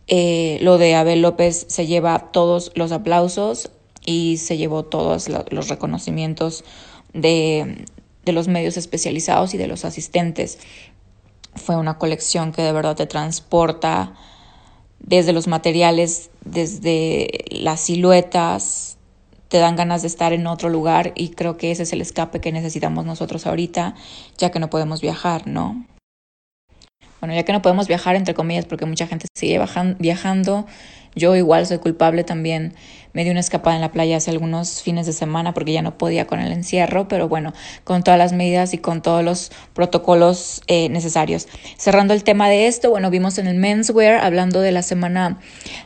eh, 0.07 0.59
lo 0.61 0.79
de 0.79 0.95
Abel 0.95 1.23
López 1.23 1.67
se 1.69 1.87
lleva 1.87 2.31
todos 2.33 2.73
los 2.75 2.93
aplausos 2.93 3.71
y 4.05 4.37
se 4.37 4.57
llevó 4.57 4.85
todos 4.85 5.29
los 5.29 5.69
reconocimientos 5.69 6.65
de, 7.13 7.87
de 8.25 8.33
los 8.33 8.49
medios 8.49 8.77
especializados 8.77 9.55
y 9.55 9.59
de 9.59 9.67
los 9.67 9.85
asistentes. 9.85 10.59
Fue 11.55 11.77
una 11.77 11.99
colección 11.99 12.53
que 12.53 12.63
de 12.63 12.73
verdad 12.73 12.97
te 12.97 13.07
transporta 13.07 14.15
desde 14.99 15.33
los 15.33 15.47
materiales, 15.47 16.31
desde 16.45 17.45
las 17.51 17.81
siluetas, 17.81 18.97
te 19.49 19.59
dan 19.59 19.77
ganas 19.77 20.03
de 20.03 20.09
estar 20.09 20.33
en 20.33 20.47
otro 20.47 20.69
lugar 20.69 21.13
y 21.15 21.31
creo 21.31 21.57
que 21.57 21.71
ese 21.71 21.85
es 21.85 21.93
el 21.93 22.01
escape 22.01 22.41
que 22.41 22.53
necesitamos 22.53 23.05
nosotros 23.05 23.47
ahorita, 23.47 23.95
ya 24.37 24.51
que 24.51 24.59
no 24.59 24.71
podemos 24.71 25.01
viajar, 25.01 25.47
¿no? 25.47 25.87
Bueno, 27.25 27.33
ya 27.35 27.43
que 27.43 27.55
no 27.55 27.63
podemos 27.63 27.89
viajar, 27.89 28.17
entre 28.17 28.35
comillas, 28.35 28.67
porque 28.67 28.85
mucha 28.85 29.07
gente 29.07 29.29
sigue 29.35 29.59
viajando, 29.99 30.67
yo 31.15 31.35
igual 31.37 31.67
soy 31.67 31.79
culpable 31.79 32.23
también. 32.23 32.75
Me 33.15 33.25
di 33.25 33.31
una 33.31 33.41
escapada 33.41 33.77
en 33.77 33.81
la 33.81 33.93
playa 33.93 34.19
hace 34.19 34.31
algunos 34.31 34.83
fines 34.83 35.07
de 35.07 35.15
semana 35.15 35.55
porque 35.55 35.73
ya 35.73 35.81
no 35.81 35.97
podía 35.97 36.27
con 36.27 36.39
el 36.39 36.53
encierro, 36.53 37.09
pero 37.09 37.27
bueno, 37.27 37.55
con 37.85 38.03
todas 38.03 38.19
las 38.19 38.35
medidas 38.35 38.75
y 38.75 38.79
con 38.79 39.01
todos 39.01 39.25
los 39.25 39.53
protocolos 39.73 40.61
eh, 40.67 40.91
necesarios. 40.91 41.49
Cerrando 41.79 42.13
el 42.13 42.25
tema 42.25 42.51
de 42.51 42.67
esto, 42.67 42.91
bueno, 42.91 43.09
vimos 43.09 43.39
en 43.39 43.47
el 43.47 43.57
menswear, 43.57 44.23
hablando 44.23 44.61
de 44.61 44.73
la 44.73 44.83
semana, 44.83 45.39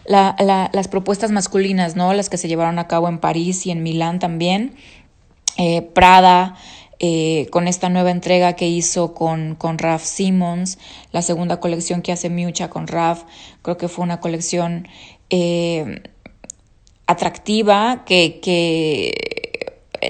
la, 0.07 0.35
la, 0.40 0.71
las 0.73 0.88
propuestas 0.88 1.30
masculinas, 1.30 1.95
¿no? 1.95 2.14
Las 2.14 2.30
que 2.30 2.37
se 2.37 2.49
llevaron 2.49 2.80
a 2.80 2.88
cabo 2.88 3.09
en 3.09 3.18
París 3.18 3.64
y 3.64 3.71
en 3.71 3.85
Milán 3.85 4.18
también. 4.18 4.75
Eh, 5.57 5.83
Prada, 5.83 6.57
eh, 7.00 7.47
con 7.50 7.69
esta 7.69 7.88
nueva 7.88 8.11
entrega 8.11 8.55
que 8.55 8.69
hizo 8.69 9.14
con, 9.14 9.55
con 9.55 9.78
Raf 9.78 10.05
Simmons, 10.05 10.78
la 11.12 11.23
segunda 11.23 11.61
colección 11.61 12.02
que 12.02 12.12
hace 12.12 12.31
Miucha 12.31 12.71
con 12.71 12.87
Raf, 12.87 13.25
creo 13.62 13.76
que 13.76 13.88
fue 13.88 14.05
una 14.05 14.21
colección 14.21 14.88
eh, 15.31 16.02
atractiva, 17.07 18.05
que, 18.05 18.40
que 18.40 19.38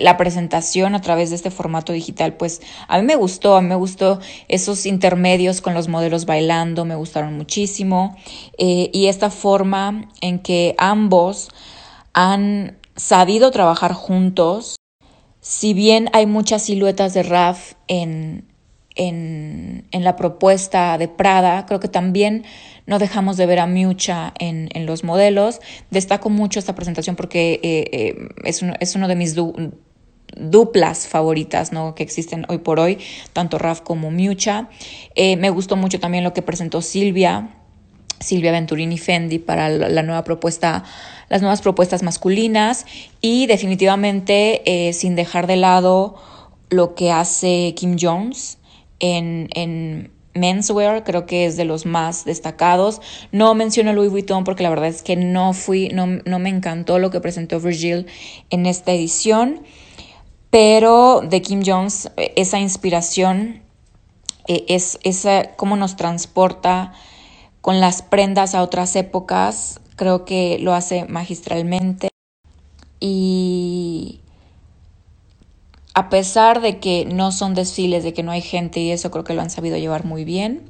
la 0.00 0.16
presentación 0.16 0.94
a 0.94 1.00
través 1.00 1.30
de 1.30 1.36
este 1.36 1.50
formato 1.50 1.92
digital, 1.92 2.34
pues 2.34 2.60
a 2.88 2.98
mí 2.98 3.04
me 3.04 3.16
gustó, 3.16 3.56
a 3.56 3.62
mí 3.62 3.68
me 3.68 3.74
gustó 3.74 4.20
esos 4.48 4.86
intermedios 4.86 5.60
con 5.60 5.74
los 5.74 5.88
modelos 5.88 6.26
bailando, 6.26 6.84
me 6.84 6.94
gustaron 6.94 7.36
muchísimo 7.36 8.16
eh, 8.58 8.90
y 8.92 9.06
esta 9.06 9.30
forma 9.30 10.08
en 10.20 10.40
que 10.40 10.74
ambos 10.78 11.48
han 12.12 12.78
sabido 12.96 13.50
trabajar 13.50 13.92
juntos, 13.92 14.77
si 15.40 15.74
bien 15.74 16.08
hay 16.12 16.26
muchas 16.26 16.62
siluetas 16.64 17.14
de 17.14 17.22
Raf 17.22 17.74
en, 17.86 18.44
en, 18.96 19.86
en 19.90 20.04
la 20.04 20.16
propuesta 20.16 20.98
de 20.98 21.08
Prada, 21.08 21.66
creo 21.66 21.80
que 21.80 21.88
también 21.88 22.44
no 22.88 22.98
dejamos 22.98 23.36
de 23.36 23.44
ver 23.46 23.60
a 23.60 23.66
Miucha 23.66 24.32
en, 24.38 24.70
en 24.72 24.86
los 24.86 25.04
modelos. 25.04 25.60
Destaco 25.90 26.30
mucho 26.30 26.58
esta 26.58 26.74
presentación 26.74 27.16
porque 27.16 27.60
eh, 27.62 27.84
eh, 27.92 28.28
es, 28.44 28.62
uno, 28.62 28.72
es, 28.80 28.96
uno, 28.96 29.08
de 29.08 29.14
mis 29.14 29.36
duplas 30.36 31.06
favoritas 31.06 31.70
¿no? 31.70 31.94
que 31.94 32.02
existen 32.02 32.46
hoy 32.48 32.58
por 32.58 32.80
hoy, 32.80 32.98
tanto 33.34 33.58
Raf 33.58 33.82
como 33.82 34.10
Miucha. 34.10 34.70
Eh, 35.14 35.36
me 35.36 35.50
gustó 35.50 35.76
mucho 35.76 36.00
también 36.00 36.24
lo 36.24 36.32
que 36.32 36.40
presentó 36.40 36.80
Silvia, 36.80 37.57
Silvia 38.20 38.52
Venturini 38.52 38.98
Fendi 38.98 39.38
para 39.38 39.68
la, 39.68 40.02
nueva 40.02 40.24
propuesta, 40.24 40.84
las 41.28 41.40
nuevas 41.40 41.60
propuestas 41.60 42.02
masculinas 42.02 42.86
y 43.20 43.46
definitivamente 43.46 44.92
sin 44.92 45.16
dejar 45.16 45.46
de 45.46 45.56
lado 45.56 46.16
lo 46.70 46.94
que 46.94 47.12
hace 47.12 47.74
Kim 47.76 47.96
Jones 47.98 48.58
en, 49.00 49.48
en 49.54 50.10
menswear, 50.38 51.04
creo 51.04 51.26
que 51.26 51.46
es 51.46 51.56
de 51.56 51.64
los 51.64 51.86
más 51.86 52.24
destacados. 52.24 53.00
No 53.32 53.54
menciono 53.54 53.92
Louis 53.92 54.10
Vuitton 54.10 54.44
porque 54.44 54.62
la 54.62 54.70
verdad 54.70 54.88
es 54.88 55.02
que 55.02 55.16
no 55.16 55.52
fui, 55.52 55.88
no, 55.88 56.06
no 56.06 56.38
me 56.38 56.48
encantó 56.48 56.98
lo 56.98 57.10
que 57.10 57.20
presentó 57.20 57.60
Virgil 57.60 58.06
en 58.50 58.66
esta 58.66 58.92
edición, 58.92 59.62
pero 60.50 61.20
de 61.20 61.42
Kim 61.42 61.62
Jones, 61.64 62.10
esa 62.16 62.58
inspiración 62.58 63.62
e, 64.46 64.64
es 64.68 64.98
esa 65.02 65.54
cómo 65.56 65.76
nos 65.76 65.96
transporta 65.96 66.92
con 67.60 67.80
las 67.80 68.02
prendas 68.02 68.54
a 68.54 68.62
otras 68.62 68.94
épocas, 68.96 69.80
creo 69.96 70.24
que 70.24 70.58
lo 70.60 70.74
hace 70.74 71.04
magistralmente. 71.04 72.08
Y 73.00 74.20
a 75.94 76.08
pesar 76.08 76.60
de 76.60 76.78
que 76.78 77.04
no 77.04 77.32
son 77.32 77.54
desfiles, 77.54 78.04
de 78.04 78.14
que 78.14 78.22
no 78.22 78.30
hay 78.30 78.40
gente 78.40 78.80
y 78.80 78.90
eso 78.90 79.10
creo 79.10 79.24
que 79.24 79.34
lo 79.34 79.42
han 79.42 79.50
sabido 79.50 79.76
llevar 79.76 80.04
muy 80.04 80.24
bien, 80.24 80.62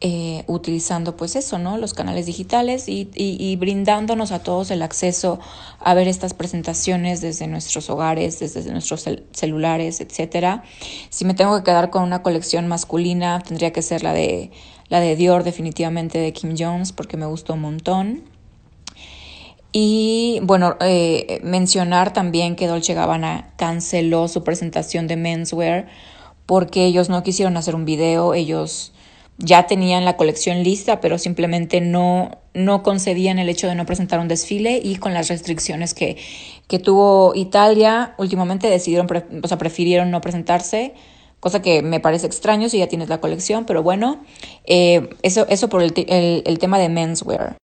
eh, 0.00 0.44
utilizando 0.46 1.16
pues 1.16 1.34
eso, 1.34 1.58
¿no? 1.58 1.76
Los 1.76 1.92
canales 1.92 2.26
digitales 2.26 2.88
y, 2.88 3.10
y, 3.14 3.56
brindándonos 3.56 4.30
a 4.30 4.38
todos 4.38 4.70
el 4.70 4.82
acceso 4.82 5.40
a 5.80 5.92
ver 5.92 6.06
estas 6.06 6.34
presentaciones 6.34 7.20
desde 7.20 7.48
nuestros 7.48 7.90
hogares, 7.90 8.38
desde 8.38 8.70
nuestros 8.70 9.04
celulares, 9.32 10.00
etcétera. 10.00 10.62
Si 11.10 11.24
me 11.24 11.34
tengo 11.34 11.58
que 11.58 11.64
quedar 11.64 11.90
con 11.90 12.04
una 12.04 12.22
colección 12.22 12.68
masculina, 12.68 13.40
tendría 13.40 13.72
que 13.72 13.82
ser 13.82 14.04
la 14.04 14.12
de, 14.12 14.52
la 14.88 15.00
de 15.00 15.16
Dior, 15.16 15.44
definitivamente 15.44 16.18
de 16.18 16.32
Kim 16.32 16.54
Jones, 16.58 16.92
porque 16.92 17.16
me 17.16 17.26
gustó 17.26 17.54
un 17.54 17.60
montón. 17.60 18.24
Y 19.72 20.40
bueno, 20.42 20.76
eh, 20.80 21.40
mencionar 21.42 22.12
también 22.12 22.56
que 22.56 22.66
Dolce 22.66 22.94
Gabbana 22.94 23.52
canceló 23.56 24.28
su 24.28 24.42
presentación 24.42 25.06
de 25.06 25.16
menswear 25.16 25.88
porque 26.46 26.86
ellos 26.86 27.10
no 27.10 27.22
quisieron 27.22 27.58
hacer 27.58 27.74
un 27.74 27.84
video, 27.84 28.32
ellos 28.32 28.92
ya 29.36 29.66
tenían 29.66 30.04
la 30.04 30.16
colección 30.16 30.62
lista, 30.64 31.00
pero 31.00 31.18
simplemente 31.18 31.80
no, 31.82 32.38
no 32.54 32.82
concedían 32.82 33.38
el 33.38 33.48
hecho 33.50 33.68
de 33.68 33.74
no 33.74 33.86
presentar 33.86 34.18
un 34.18 34.28
desfile 34.28 34.80
y 34.82 34.96
con 34.96 35.12
las 35.12 35.28
restricciones 35.28 35.92
que, 35.92 36.16
que 36.66 36.78
tuvo 36.78 37.34
Italia, 37.34 38.14
últimamente 38.18 38.68
decidieron, 38.68 39.06
o 39.42 39.46
sea, 39.46 39.58
prefirieron 39.58 40.10
no 40.10 40.20
presentarse, 40.20 40.94
cosa 41.40 41.62
que 41.62 41.82
me 41.82 42.00
parece 42.00 42.26
extraño 42.26 42.68
si 42.68 42.78
ya 42.78 42.88
tienes 42.88 43.08
la 43.08 43.20
colección, 43.20 43.64
pero 43.64 43.82
bueno, 43.82 44.24
eh, 44.64 45.10
eso, 45.22 45.46
eso 45.48 45.68
por 45.68 45.82
el, 45.82 45.92
el, 46.44 46.58
tema 46.58 46.78
de 46.78 46.88
menswear. 46.88 47.56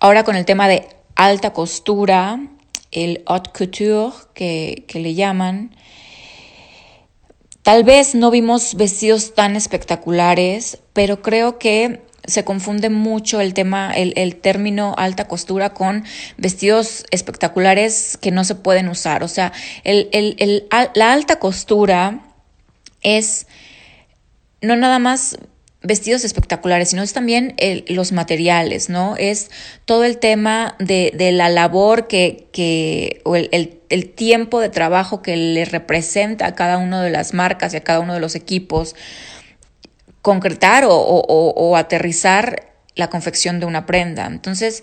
Ahora 0.00 0.24
con 0.24 0.36
el 0.36 0.44
tema 0.44 0.68
de 0.68 0.88
alta 1.14 1.52
costura, 1.52 2.40
el 2.90 3.22
haute 3.26 3.50
couture 3.50 4.12
que, 4.34 4.84
que 4.88 5.00
le 5.00 5.14
llaman, 5.14 5.74
tal 7.62 7.84
vez 7.84 8.14
no 8.14 8.30
vimos 8.30 8.74
vestidos 8.74 9.34
tan 9.34 9.56
espectaculares, 9.56 10.78
pero 10.92 11.20
creo 11.22 11.58
que 11.58 12.02
se 12.26 12.44
confunde 12.44 12.90
mucho 12.90 13.40
el 13.40 13.54
tema, 13.54 13.92
el, 13.92 14.12
el, 14.16 14.36
término 14.36 14.94
alta 14.98 15.28
costura 15.28 15.72
con 15.74 16.04
vestidos 16.36 17.04
espectaculares 17.10 18.18
que 18.20 18.32
no 18.32 18.44
se 18.44 18.56
pueden 18.56 18.88
usar. 18.88 19.22
O 19.22 19.28
sea, 19.28 19.52
el, 19.84 20.08
el, 20.12 20.66
la 20.94 21.12
alta 21.12 21.38
costura 21.38 22.26
es 23.06 23.46
no 24.60 24.74
nada 24.74 24.98
más 24.98 25.38
vestidos 25.80 26.24
espectaculares, 26.24 26.90
sino 26.90 27.02
es 27.02 27.12
también 27.12 27.54
los 27.86 28.10
materiales, 28.10 28.88
¿no? 28.88 29.16
Es 29.16 29.50
todo 29.84 30.02
el 30.04 30.18
tema 30.18 30.74
de, 30.80 31.12
de 31.14 31.30
la 31.30 31.48
labor 31.48 32.08
que, 32.08 32.48
que 32.52 33.20
o 33.24 33.36
el, 33.36 33.78
el, 33.88 34.10
tiempo 34.10 34.60
de 34.60 34.68
trabajo 34.68 35.22
que 35.22 35.36
le 35.36 35.64
representa 35.64 36.46
a 36.46 36.54
cada 36.56 36.78
una 36.78 37.02
de 37.02 37.10
las 37.10 37.34
marcas 37.34 37.72
y 37.72 37.76
a 37.76 37.84
cada 37.84 38.00
uno 38.00 38.14
de 38.14 38.20
los 38.20 38.34
equipos 38.34 38.96
concretar 40.22 40.84
o, 40.84 40.96
o 40.96 41.76
aterrizar 41.76 42.66
la 42.96 43.08
confección 43.08 43.60
de 43.60 43.66
una 43.66 43.86
prenda. 43.86 44.26
Entonces, 44.26 44.82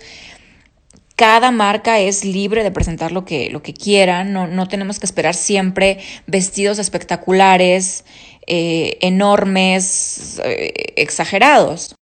cada 1.16 1.52
marca 1.52 2.00
es 2.00 2.26
libre 2.26 2.64
de 2.64 2.72
presentar 2.72 3.12
lo 3.12 3.26
que, 3.26 3.50
lo 3.50 3.62
que 3.62 3.74
quieran, 3.74 4.34
no, 4.34 4.48
no 4.48 4.68
tenemos 4.68 5.00
que 5.00 5.06
esperar 5.06 5.36
siempre 5.36 6.00
vestidos 6.26 6.80
espectaculares, 6.80 8.04
eh, 8.48 8.98
enormes, 9.02 10.42
eh, 10.44 10.74
exagerados. 10.96 11.96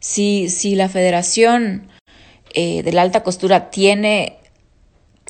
Si, 0.00 0.48
si, 0.48 0.74
la 0.74 0.88
federación 0.88 1.88
eh, 2.54 2.82
de 2.82 2.92
la 2.92 3.02
alta 3.02 3.22
costura 3.22 3.70
tiene, 3.70 4.38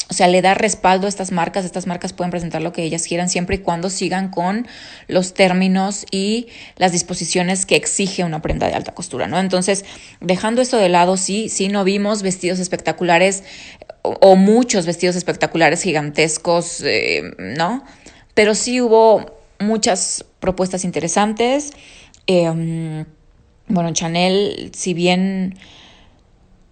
o 0.08 0.14
sea, 0.14 0.28
le 0.28 0.40
da 0.40 0.54
respaldo 0.54 1.06
a 1.06 1.08
estas 1.08 1.32
marcas, 1.32 1.64
estas 1.64 1.86
marcas 1.86 2.12
pueden 2.12 2.30
presentar 2.30 2.62
lo 2.62 2.72
que 2.72 2.84
ellas 2.84 3.06
quieran 3.06 3.28
siempre 3.28 3.56
y 3.56 3.58
cuando 3.58 3.90
sigan 3.90 4.30
con 4.30 4.68
los 5.08 5.34
términos 5.34 6.06
y 6.12 6.46
las 6.76 6.92
disposiciones 6.92 7.66
que 7.66 7.74
exige 7.74 8.22
una 8.22 8.40
prenda 8.40 8.68
de 8.68 8.74
alta 8.74 8.94
costura, 8.94 9.26
¿no? 9.26 9.38
Entonces, 9.40 9.84
dejando 10.20 10.62
esto 10.62 10.76
de 10.76 10.88
lado, 10.88 11.16
sí, 11.16 11.48
sí, 11.48 11.68
no 11.68 11.82
vimos 11.82 12.22
vestidos 12.22 12.60
espectaculares 12.60 13.42
o, 14.02 14.36
muchos 14.36 14.86
vestidos 14.86 15.16
espectaculares 15.16 15.82
gigantescos, 15.82 16.84
¿no? 17.38 17.82
Pero 18.34 18.54
sí 18.54 18.80
hubo 18.80 19.40
muchas 19.58 20.24
propuestas 20.38 20.84
interesantes. 20.84 21.72
Em, 22.28 23.06
bueno, 23.66 23.92
Chanel, 23.92 24.70
si 24.72 24.94
bien 24.94 25.56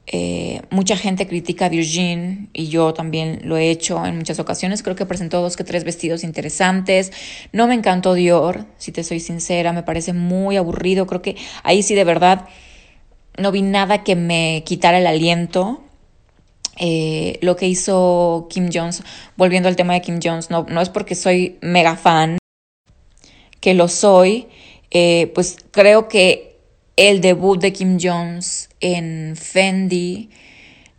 eh, 0.07 0.61
mucha 0.71 0.97
gente 0.97 1.27
critica 1.27 1.67
a 1.67 1.69
Virgin 1.71 2.51
y 2.53 2.69
yo 2.69 2.93
también 2.93 3.41
lo 3.45 3.57
he 3.57 3.71
hecho 3.71 4.05
en 4.05 4.19
muchas 4.19 4.39
ocasiones, 4.39 4.83
creo 4.83 4.97
que 4.97 5.07
presentó 5.07 5.41
dos 5.41 5.57
que 5.57 5.65
tres 5.65 5.85
vestidos 5.85 6.25
interesantes. 6.25 7.13
No 7.53 7.67
me 7.67 7.75
encantó 7.75 8.15
Dior, 8.15 8.67
si 8.77 8.93
te 8.93 9.03
soy 9.03 9.21
sincera, 9.21 9.73
me 9.73 9.83
parece 9.83 10.13
muy 10.13 10.57
aburrido. 10.57 11.07
Creo 11.07 11.23
que 11.23 11.37
ahí 11.63 11.83
sí 11.83 11.95
de 11.95 12.05
verdad 12.05 12.47
no 13.39 13.51
vi 13.51 13.63
nada 13.63 14.05
que 14.05 14.15
me 14.17 14.63
quitara 14.67 14.99
el 14.99 15.07
aliento. 15.07 15.81
Eh, 16.77 17.39
lo 17.41 17.57
que 17.57 17.69
hizo 17.69 18.49
Kim 18.51 18.69
Jones, 18.73 19.03
volviendo 19.37 19.69
al 19.69 19.77
tema 19.77 19.95
de 19.95 20.03
Kim 20.03 20.19
Jones, 20.23 20.51
no, 20.51 20.67
no 20.69 20.81
es 20.81 20.89
porque 20.89 21.15
soy 21.15 21.57
mega 21.63 21.97
fan, 21.97 22.37
que 23.61 23.75
lo 23.75 23.87
soy, 23.87 24.49
eh, 24.91 25.31
pues 25.35 25.57
creo 25.71 26.09
que 26.09 26.54
el 26.97 27.21
debut 27.21 27.61
de 27.61 27.73
Kim 27.73 27.99
Jones 28.01 28.69
en 28.81 29.35
Fendi, 29.37 30.31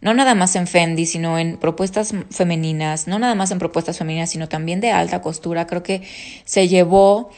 no 0.02 0.14
nada 0.14 0.36
más 0.36 0.56
en 0.56 0.68
Fendi, 0.68 1.06
sino 1.06 1.40
en 1.40 1.58
propuestas 1.58 2.14
femeninas, 2.30 3.08
no 3.08 3.18
nada 3.18 3.36
más 3.36 3.52
en 3.52 3.60
propuestas 3.60 3.98
femeninas, 3.98 4.30
sino 4.30 4.50
también 4.50 4.82
de 4.82 4.92
alta 4.92 5.22
costura, 5.22 5.68
creo 5.68 5.84
que 5.84 6.04
se 6.44 6.68
llevó, 6.68 7.30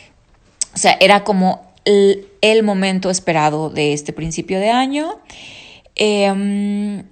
o 0.73 0.77
sea, 0.77 0.97
era 0.99 1.23
como 1.23 1.71
el, 1.85 2.63
momento 2.63 3.09
esperado 3.09 3.69
de 3.69 3.93
este 3.93 4.11
principio 4.11 4.59
de 4.59 4.69
año. 4.69 5.19
Em, 5.95 7.03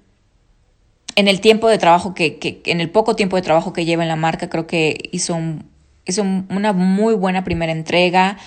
en 1.15 1.27
el 1.27 1.39
tiempo 1.39 1.69
de 1.69 1.77
trabajo 1.77 2.13
que, 2.13 2.61
en 2.65 2.81
el 2.81 2.89
poco 2.89 3.15
tiempo 3.15 3.37
de 3.37 3.41
trabajo 3.41 3.71
que 3.71 3.85
lleva 3.85 4.03
en 4.03 4.09
la 4.09 4.15
marca, 4.17 4.49
creo 4.49 4.67
que 4.67 5.09
hizo 5.11 5.37
es 6.05 6.19
una 6.19 6.73
muy 6.73 7.15
buena 7.15 7.43
primera 7.43 7.71
entrega. 7.71 8.37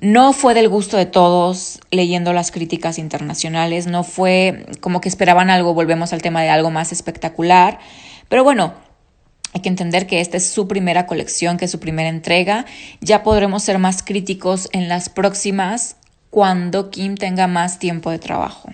No 0.00 0.32
fue 0.32 0.54
del 0.54 0.68
gusto 0.68 0.96
de 0.96 1.06
todos 1.06 1.80
leyendo 1.90 2.32
las 2.32 2.52
críticas 2.52 2.98
internacionales, 2.98 3.88
no 3.88 4.04
fue 4.04 4.66
como 4.80 5.00
que 5.00 5.08
esperaban 5.08 5.50
algo, 5.50 5.74
volvemos 5.74 6.12
al 6.12 6.22
tema 6.22 6.40
de 6.42 6.50
algo 6.50 6.70
más 6.70 6.92
espectacular. 6.92 7.80
Pero 8.28 8.44
bueno, 8.44 8.74
Hay 9.54 9.62
que 9.62 9.68
entender 9.68 10.06
que 10.06 10.20
esta 10.20 10.36
es 10.36 10.48
su 10.48 10.68
primera 10.68 11.06
colección, 11.06 11.56
que 11.56 11.64
es 11.64 11.70
su 11.70 11.80
primera 11.80 12.08
entrega. 12.08 12.66
Ya 13.00 13.22
podremos 13.22 13.62
ser 13.62 13.78
más 13.78 14.02
críticos 14.02 14.68
en 14.72 14.88
las 14.88 15.08
próximas 15.08 15.96
cuando 16.30 16.90
Kim 16.90 17.14
tenga 17.14 17.46
más 17.46 17.78
tiempo 17.78 18.10
de 18.10 18.18
trabajo. 18.18 18.68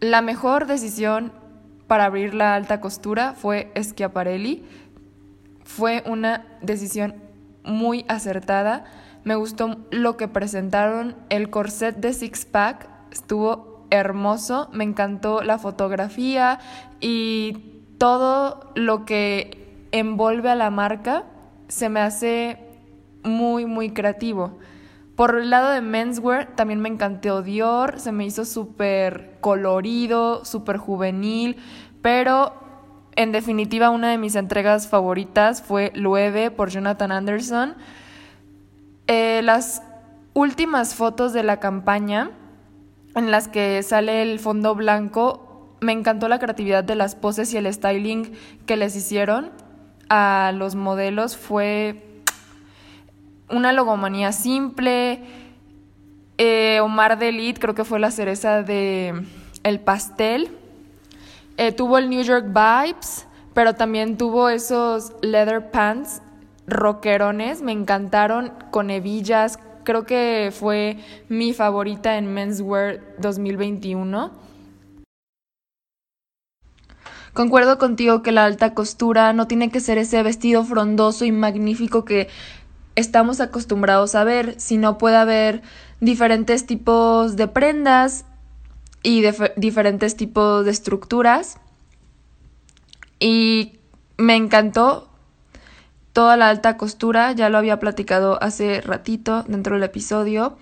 La 0.00 0.20
mejor 0.20 0.66
decisión 0.66 1.32
para 1.86 2.06
abrir 2.06 2.34
la 2.34 2.56
alta 2.56 2.80
costura 2.80 3.34
fue 3.34 3.70
Schiaparelli. 3.80 4.64
Fue 5.64 6.02
una 6.06 6.44
decisión 6.60 7.14
muy 7.64 8.04
acertada. 8.08 8.84
Me 9.24 9.34
gustó 9.34 9.76
lo 9.90 10.16
que 10.16 10.28
presentaron. 10.28 11.16
El 11.30 11.50
corset 11.50 11.96
de 11.96 12.12
Six 12.12 12.44
Pack 12.44 12.88
estuvo 13.10 13.86
hermoso. 13.90 14.68
Me 14.72 14.84
encantó 14.84 15.42
la 15.42 15.58
fotografía 15.58 16.58
y 17.00 17.82
todo 17.98 18.70
lo 18.74 19.04
que 19.04 19.86
envuelve 19.92 20.50
a 20.50 20.54
la 20.54 20.70
marca 20.70 21.24
se 21.68 21.88
me 21.88 22.00
hace 22.00 22.58
muy, 23.22 23.66
muy 23.66 23.90
creativo. 23.90 24.58
Por 25.16 25.38
el 25.38 25.50
lado 25.50 25.70
de 25.70 25.80
menswear, 25.80 26.56
también 26.56 26.80
me 26.80 26.88
encantó 26.88 27.42
Dior, 27.42 28.00
se 28.00 28.10
me 28.10 28.26
hizo 28.26 28.44
súper 28.44 29.38
colorido, 29.40 30.44
súper 30.44 30.76
juvenil, 30.76 31.56
pero 32.02 32.52
en 33.16 33.32
definitiva 33.32 33.90
una 33.90 34.10
de 34.10 34.18
mis 34.18 34.34
entregas 34.34 34.88
favoritas 34.88 35.62
fue 35.62 35.92
Lueve 35.94 36.50
por 36.50 36.70
Jonathan 36.70 37.12
Anderson. 37.12 37.74
Eh, 39.06 39.40
las 39.42 39.82
últimas 40.32 40.94
fotos 40.94 41.32
de 41.32 41.42
la 41.42 41.60
campaña 41.60 42.30
en 43.14 43.30
las 43.30 43.48
que 43.48 43.82
sale 43.82 44.22
el 44.22 44.40
fondo 44.40 44.74
blanco, 44.74 45.76
me 45.80 45.92
encantó 45.92 46.28
la 46.28 46.38
creatividad 46.38 46.82
de 46.82 46.96
las 46.96 47.14
poses 47.14 47.52
y 47.52 47.56
el 47.56 47.72
styling 47.72 48.32
que 48.66 48.76
les 48.76 48.96
hicieron 48.96 49.52
a 50.08 50.52
los 50.54 50.74
modelos, 50.74 51.36
fue 51.36 52.02
una 53.50 53.72
logomanía 53.72 54.32
simple. 54.32 55.22
Eh, 56.38 56.80
Omar 56.82 57.18
de 57.18 57.28
Elite 57.28 57.60
creo 57.60 57.74
que 57.74 57.84
fue 57.84 58.00
la 58.00 58.10
cereza 58.10 58.62
de 58.62 59.24
el 59.62 59.80
pastel. 59.80 60.50
Eh, 61.56 61.70
tuvo 61.70 61.98
el 61.98 62.10
New 62.10 62.22
York 62.22 62.46
Vibes, 62.48 63.26
pero 63.52 63.74
también 63.74 64.16
tuvo 64.16 64.48
esos 64.48 65.12
leather 65.22 65.70
pants 65.70 66.20
rockerones, 66.66 67.62
me 67.62 67.72
encantaron 67.72 68.52
con 68.70 68.90
hebillas. 68.90 69.58
Creo 69.84 70.04
que 70.04 70.52
fue 70.52 70.98
mi 71.28 71.52
favorita 71.52 72.16
en 72.16 72.32
Menswear 72.32 73.00
2021. 73.18 74.32
Concuerdo 77.34 77.78
contigo 77.78 78.22
que 78.22 78.32
la 78.32 78.44
alta 78.44 78.74
costura 78.74 79.32
no 79.32 79.46
tiene 79.46 79.70
que 79.70 79.80
ser 79.80 79.98
ese 79.98 80.22
vestido 80.22 80.64
frondoso 80.64 81.24
y 81.24 81.32
magnífico 81.32 82.04
que 82.04 82.28
estamos 82.96 83.40
acostumbrados 83.40 84.14
a 84.14 84.24
ver, 84.24 84.54
sino 84.58 84.98
puede 84.98 85.16
haber 85.16 85.62
diferentes 86.00 86.66
tipos 86.66 87.36
de 87.36 87.48
prendas 87.48 88.24
y 89.04 89.22
diferentes 89.56 90.16
tipos 90.16 90.64
de 90.64 90.72
estructuras. 90.72 91.58
Y 93.20 93.78
me 94.16 94.34
encantó 94.34 95.08
toda 96.12 96.36
la 96.36 96.48
alta 96.48 96.76
costura, 96.76 97.32
ya 97.32 97.48
lo 97.50 97.58
había 97.58 97.78
platicado 97.78 98.42
hace 98.42 98.80
ratito 98.80 99.44
dentro 99.44 99.74
del 99.74 99.84
episodio. 99.84 100.56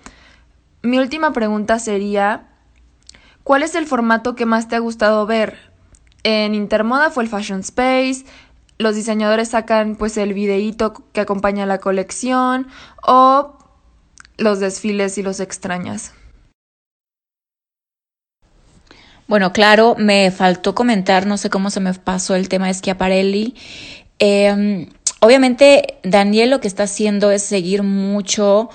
Mi 0.81 0.99
última 0.99 1.31
pregunta 1.31 1.79
sería, 1.79 2.49
¿cuál 3.43 3.63
es 3.63 3.73
el 3.75 3.87
formato 3.87 4.35
que 4.35 4.45
más 4.45 4.67
te 4.67 4.75
ha 4.75 4.79
gustado 4.79 5.25
ver? 5.25 5.57
En 6.23 6.53
Intermoda 6.53 7.09
fue 7.09 7.23
el 7.23 7.29
Fashion 7.29 7.61
Space, 7.61 8.25
los 8.77 8.95
diseñadores 8.95 9.49
sacan 9.49 9.95
pues 9.95 10.17
el 10.17 10.33
videíto 10.33 10.93
que 11.13 11.21
acompaña 11.21 11.65
la 11.65 11.77
colección 11.77 12.67
o 13.05 13.57
los 14.37 14.59
desfiles 14.59 15.17
y 15.17 15.23
los 15.23 15.39
extrañas. 15.39 16.13
Bueno, 19.27 19.53
claro, 19.53 19.95
me 19.97 20.31
faltó 20.31 20.75
comentar, 20.75 21.25
no 21.25 21.37
sé 21.37 21.49
cómo 21.49 21.69
se 21.69 21.79
me 21.79 21.93
pasó 21.93 22.35
el 22.35 22.49
tema 22.49 22.67
de 22.67 22.73
Schiaparelli. 22.73 23.55
Em, 24.19 24.89
obviamente, 25.21 25.99
Daniel 26.03 26.49
lo 26.49 26.59
que 26.59 26.67
está 26.67 26.83
haciendo 26.83 27.31
es 27.31 27.41
seguir 27.41 27.83
mucho, 27.83 28.69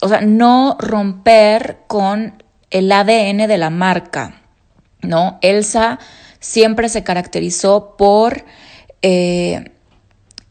o 0.00 0.08
sea, 0.08 0.20
no 0.20 0.76
romper 0.78 1.78
con 1.86 2.42
el 2.70 2.90
ADN 2.90 3.46
de 3.48 3.58
la 3.58 3.70
marca, 3.70 4.40
¿no? 5.02 5.38
Elsa 5.42 5.98
siempre 6.40 6.88
se 6.88 7.04
caracterizó 7.04 7.96
por 7.96 8.44
eh, 9.02 9.70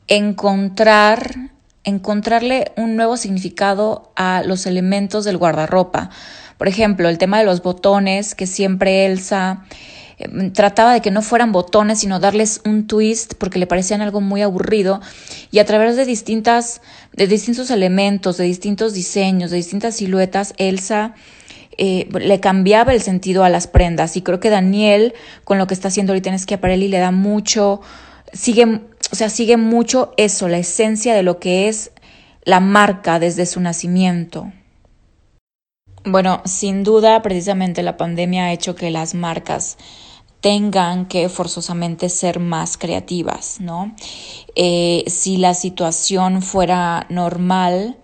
encontrar, 0.08 1.52
encontrarle 1.84 2.72
un 2.78 2.96
nuevo 2.96 3.18
significado 3.18 4.12
a 4.16 4.44
los 4.46 4.66
elementos 4.66 5.26
del 5.26 5.38
guardarropa. 5.38 6.10
Por 6.58 6.68
ejemplo, 6.68 7.10
el 7.10 7.18
tema 7.18 7.40
de 7.40 7.46
los 7.46 7.64
botones, 7.64 8.36
que 8.36 8.46
siempre 8.46 9.08
Elsa 9.08 9.66
eh, 10.20 10.52
trataba 10.52 10.94
de 10.94 11.02
que 11.02 11.10
no 11.10 11.24
fueran 11.24 11.52
botones, 11.52 12.00
sino 12.00 12.20
darles 12.20 12.62
un 12.66 12.86
twist 12.86 13.34
porque 13.36 13.58
le 13.58 13.66
parecían 13.66 14.02
algo 14.02 14.22
muy 14.22 14.44
aburrido 14.44 15.02
y 15.50 15.60
a 15.60 15.66
través 15.66 15.96
de 15.96 16.06
distintas 16.06 16.82
de 17.14 17.28
distintos 17.28 17.72
elementos, 17.72 18.38
de 18.38 18.44
distintos 18.46 18.94
diseños, 18.94 19.52
de 19.52 19.58
distintas 19.58 19.96
siluetas, 19.96 20.54
Elsa 20.58 21.16
eh, 21.78 22.08
le 22.14 22.40
cambiaba 22.40 22.94
el 22.94 23.02
sentido 23.02 23.44
a 23.44 23.50
las 23.50 23.66
prendas 23.66 24.16
y 24.16 24.22
creo 24.22 24.40
que 24.40 24.50
Daniel 24.50 25.14
con 25.44 25.58
lo 25.58 25.66
que 25.66 25.74
está 25.74 25.88
haciendo 25.88 26.14
ahorita 26.14 26.30
en 26.30 26.38
Schiaparelli 26.38 26.90
le 26.90 27.00
da 27.00 27.12
mucho 27.12 27.82
sigue, 28.34 28.82
o 29.12 29.16
sea, 29.16 29.30
sigue 29.30 29.58
mucho 29.58 30.14
eso, 30.18 30.48
la 30.48 30.58
esencia 30.58 31.14
de 31.14 31.24
lo 31.24 31.40
que 31.40 31.68
es 31.68 31.92
la 32.44 32.60
marca 32.60 33.20
desde 33.20 33.46
su 33.46 33.60
nacimiento. 33.60 34.52
Bueno, 36.04 36.42
sin 36.46 36.84
duda, 36.84 37.22
precisamente 37.22 37.84
la 37.84 37.98
pandemia 37.98 38.46
ha 38.46 38.54
hecho 38.54 38.76
que 38.76 38.90
las 38.90 39.14
marcas 39.14 39.78
tengan 40.40 41.08
que 41.08 41.30
forzosamente 41.30 42.10
ser 42.10 42.40
más 42.40 42.78
creativas, 42.78 43.60
¿no? 43.60 43.96
Eh, 44.56 45.04
si 45.08 45.38
la 45.38 45.54
situación 45.54 46.42
fuera 46.42 47.06
normal, 47.10 47.98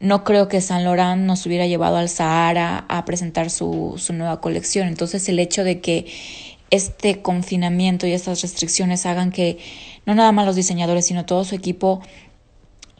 no 0.00 0.24
creo 0.24 0.48
que 0.48 0.60
Saint 0.60 0.84
Laurent 0.84 1.22
nos 1.22 1.46
hubiera 1.46 1.66
llevado 1.66 1.96
al 1.96 2.08
Sahara 2.08 2.86
a 2.88 3.04
presentar 3.04 3.50
su, 3.50 3.94
su 3.98 4.12
nueva 4.12 4.40
colección. 4.40 4.88
Entonces, 4.88 5.28
el 5.28 5.38
hecho 5.38 5.62
de 5.62 5.80
que 5.80 6.06
este 6.70 7.22
confinamiento 7.22 8.06
y 8.06 8.12
estas 8.12 8.42
restricciones 8.42 9.06
hagan 9.06 9.30
que 9.30 9.58
no 10.06 10.14
nada 10.14 10.32
más 10.32 10.46
los 10.46 10.56
diseñadores, 10.56 11.06
sino 11.06 11.26
todo 11.26 11.44
su 11.44 11.54
equipo 11.54 12.00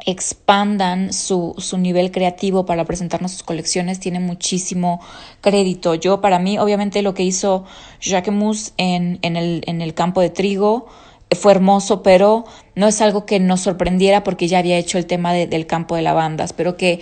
expandan 0.06 1.12
su, 1.12 1.54
su 1.58 1.78
nivel 1.78 2.10
creativo 2.10 2.64
para 2.64 2.84
presentarnos 2.84 3.32
sus 3.32 3.42
colecciones 3.42 4.00
tiene 4.00 4.20
muchísimo 4.20 5.00
crédito. 5.40 5.94
Yo, 5.94 6.20
para 6.20 6.38
mí, 6.38 6.58
obviamente, 6.58 7.02
lo 7.02 7.14
que 7.14 7.22
hizo 7.22 7.64
Jacques 8.00 8.32
Mousse 8.32 8.72
en, 8.76 9.18
en, 9.22 9.36
el, 9.36 9.62
en 9.66 9.82
el 9.82 9.94
campo 9.94 10.20
de 10.20 10.30
trigo 10.30 10.86
fue 11.32 11.52
hermoso, 11.52 12.02
pero 12.02 12.44
no 12.74 12.88
es 12.88 13.00
algo 13.00 13.24
que 13.24 13.38
nos 13.38 13.60
sorprendiera 13.60 14.24
porque 14.24 14.48
ya 14.48 14.58
había 14.58 14.78
hecho 14.78 14.98
el 14.98 15.06
tema 15.06 15.32
del 15.32 15.66
campo 15.66 15.96
de 15.96 16.02
lavandas, 16.02 16.52
pero 16.52 16.76
que, 16.76 17.00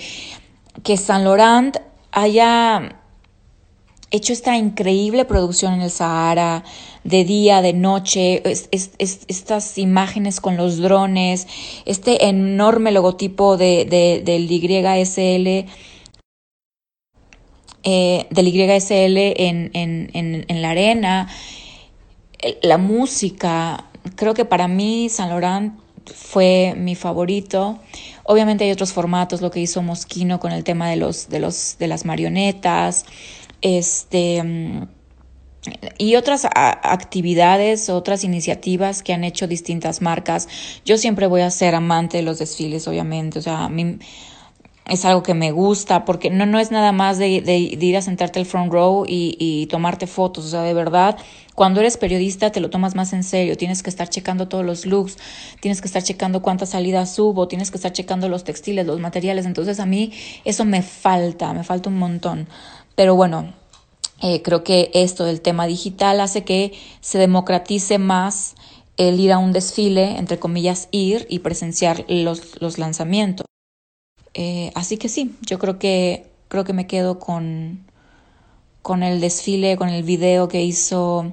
que 0.83 0.97
Saint 0.97 1.25
Laurent 1.25 1.79
haya 2.13 3.01
hecho 4.11 4.33
esta 4.33 4.57
increíble 4.57 5.25
producción 5.25 5.75
en 5.75 5.83
el 5.83 5.91
Sahara, 5.91 6.65
de 7.05 7.25
día, 7.25 7.63
de 7.63 7.73
noche, 7.73 8.43
estas 8.71 9.79
imágenes 9.79 10.41
con 10.41 10.57
los 10.57 10.79
drones, 10.79 11.47
este 11.87 12.27
enorme 12.27 12.93
logotipo 12.93 13.57
de, 13.57 14.21
del 14.25 14.49
YSL. 14.49 15.67
Eh, 17.85 18.27
del 18.31 18.49
YSL 18.49 19.17
en, 19.17 19.71
en, 19.73 20.11
en, 20.13 20.45
en, 20.49 20.63
la 20.63 20.71
arena, 20.71 21.29
la 22.61 22.77
música, 22.77 23.85
creo 24.17 24.35
que 24.35 24.45
para 24.45 24.69
mí 24.69 25.09
San 25.09 25.31
Laurent 25.31 25.79
fue 26.15 26.75
mi 26.77 26.95
favorito. 26.97 27.79
Obviamente 28.25 28.65
hay 28.65 28.73
otros 28.73 28.93
formatos, 28.93 29.41
lo 29.41 29.51
que 29.51 29.61
hizo 29.61 29.81
Mosquino 29.83 30.41
con 30.41 30.53
el 30.53 30.65
tema 30.65 30.91
de 30.91 30.97
los, 30.97 31.29
de 31.29 31.41
los, 31.41 31.77
de 31.79 31.87
las 31.87 32.05
marionetas, 32.05 33.07
este, 33.63 34.43
mm, 34.43 34.89
y 35.99 36.17
otras 36.17 36.47
actividades, 36.55 37.91
otras 37.91 38.25
iniciativas 38.25 39.03
que 39.03 39.13
han 39.13 39.25
hecho 39.25 39.47
distintas 39.47 40.01
marcas. 40.01 40.49
Yo 40.85 40.97
siempre 40.99 41.27
voy 41.27 41.43
a 41.43 41.51
ser 41.51 41.75
amante 41.75 42.19
de 42.19 42.23
los 42.23 42.39
desfiles, 42.39 42.87
obviamente. 42.89 43.39
O 43.39 43.43
sea, 43.43 43.65
a 43.65 43.69
mí 43.69 43.99
es 44.89 45.05
algo 45.05 45.23
que 45.23 45.35
me 45.35 45.53
gusta, 45.53 46.05
porque 46.05 46.31
no, 46.31 46.47
no 46.47 46.59
es 46.59 46.71
nada 46.71 46.93
más 46.93 47.19
de, 47.19 47.29
ir 47.29 47.97
a 47.97 48.03
sentarte 48.03 48.39
al 48.39 48.47
front 48.47 48.73
row 48.73 49.05
y, 49.07 49.37
y, 49.39 49.67
tomarte 49.67 50.07
fotos. 50.07 50.47
O 50.47 50.49
sea, 50.49 50.63
de 50.63 50.75
verdad, 50.75 51.17
cuando 51.55 51.81
eres 51.81 51.97
periodista 51.97 52.51
te 52.51 52.61
lo 52.61 52.71
tomas 52.71 52.95
más 52.95 53.13
en 53.13 53.25
serio. 53.25 53.57
Tienes 53.57 53.83
que 53.83 53.91
estar 53.91 54.09
checando 54.09 54.49
todos 54.49 54.65
los 54.65 54.87
looks, 54.87 55.17
tienes 55.61 55.81
que 55.81 55.87
estar 55.89 56.03
checando 56.03 56.43
cuántas 56.43 56.71
salidas 56.71 57.15
subo, 57.15 57.49
tienes 57.49 57.71
que 57.71 57.77
estar 57.77 57.93
checando 57.93 58.29
los 58.29 58.45
textiles, 58.45 58.87
los 58.87 59.01
materiales. 59.01 59.47
Entonces 59.47 59.81
a 59.81 59.87
mí 59.87 60.13
eso 60.45 60.65
me 60.65 60.83
falta, 60.83 61.53
me 61.53 61.65
falta 61.65 61.89
un 61.91 61.99
montón. 61.99 62.49
Pero 62.95 63.15
bueno, 63.15 63.55
Eh, 64.21 64.43
creo 64.43 64.65
que 64.65 64.91
esto 64.95 65.25
del 65.25 65.41
tema 65.41 65.67
digital 65.67 66.21
hace 66.21 66.43
que 66.43 66.73
se 67.01 67.19
democratice 67.19 67.99
más 67.99 68.57
el 68.97 69.21
ir 69.21 69.31
a 69.33 69.39
un 69.39 69.53
desfile, 69.53 70.19
entre 70.19 70.39
comillas, 70.41 70.89
ir 70.91 71.27
y 71.31 71.39
presenciar 71.39 72.05
los, 72.09 72.61
los 72.61 72.79
lanzamientos. 72.79 73.47
Eh, 74.35 74.71
así 74.75 74.97
que 74.97 75.09
sí, 75.09 75.35
yo 75.43 75.59
creo 75.59 75.79
que, 75.79 76.31
creo 76.49 76.65
que 76.65 76.73
me 76.73 76.87
quedo 76.87 77.19
con, 77.19 77.85
con 78.83 79.03
el 79.03 79.21
desfile, 79.21 79.77
con 79.77 79.89
el 79.89 80.03
video 80.03 80.49
que 80.49 80.63
hizo 80.63 81.33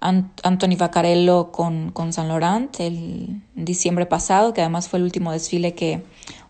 Anthony 0.00 0.76
Vaccarello 0.76 1.50
con, 1.50 1.90
con 1.90 2.12
San 2.12 2.28
Laurent 2.28 2.78
el 2.80 3.40
diciembre 3.54 4.06
pasado, 4.06 4.52
que 4.52 4.60
además 4.60 4.88
fue 4.88 4.98
el 4.98 5.04
último 5.04 5.32
desfile 5.32 5.74
que, 5.74 6.02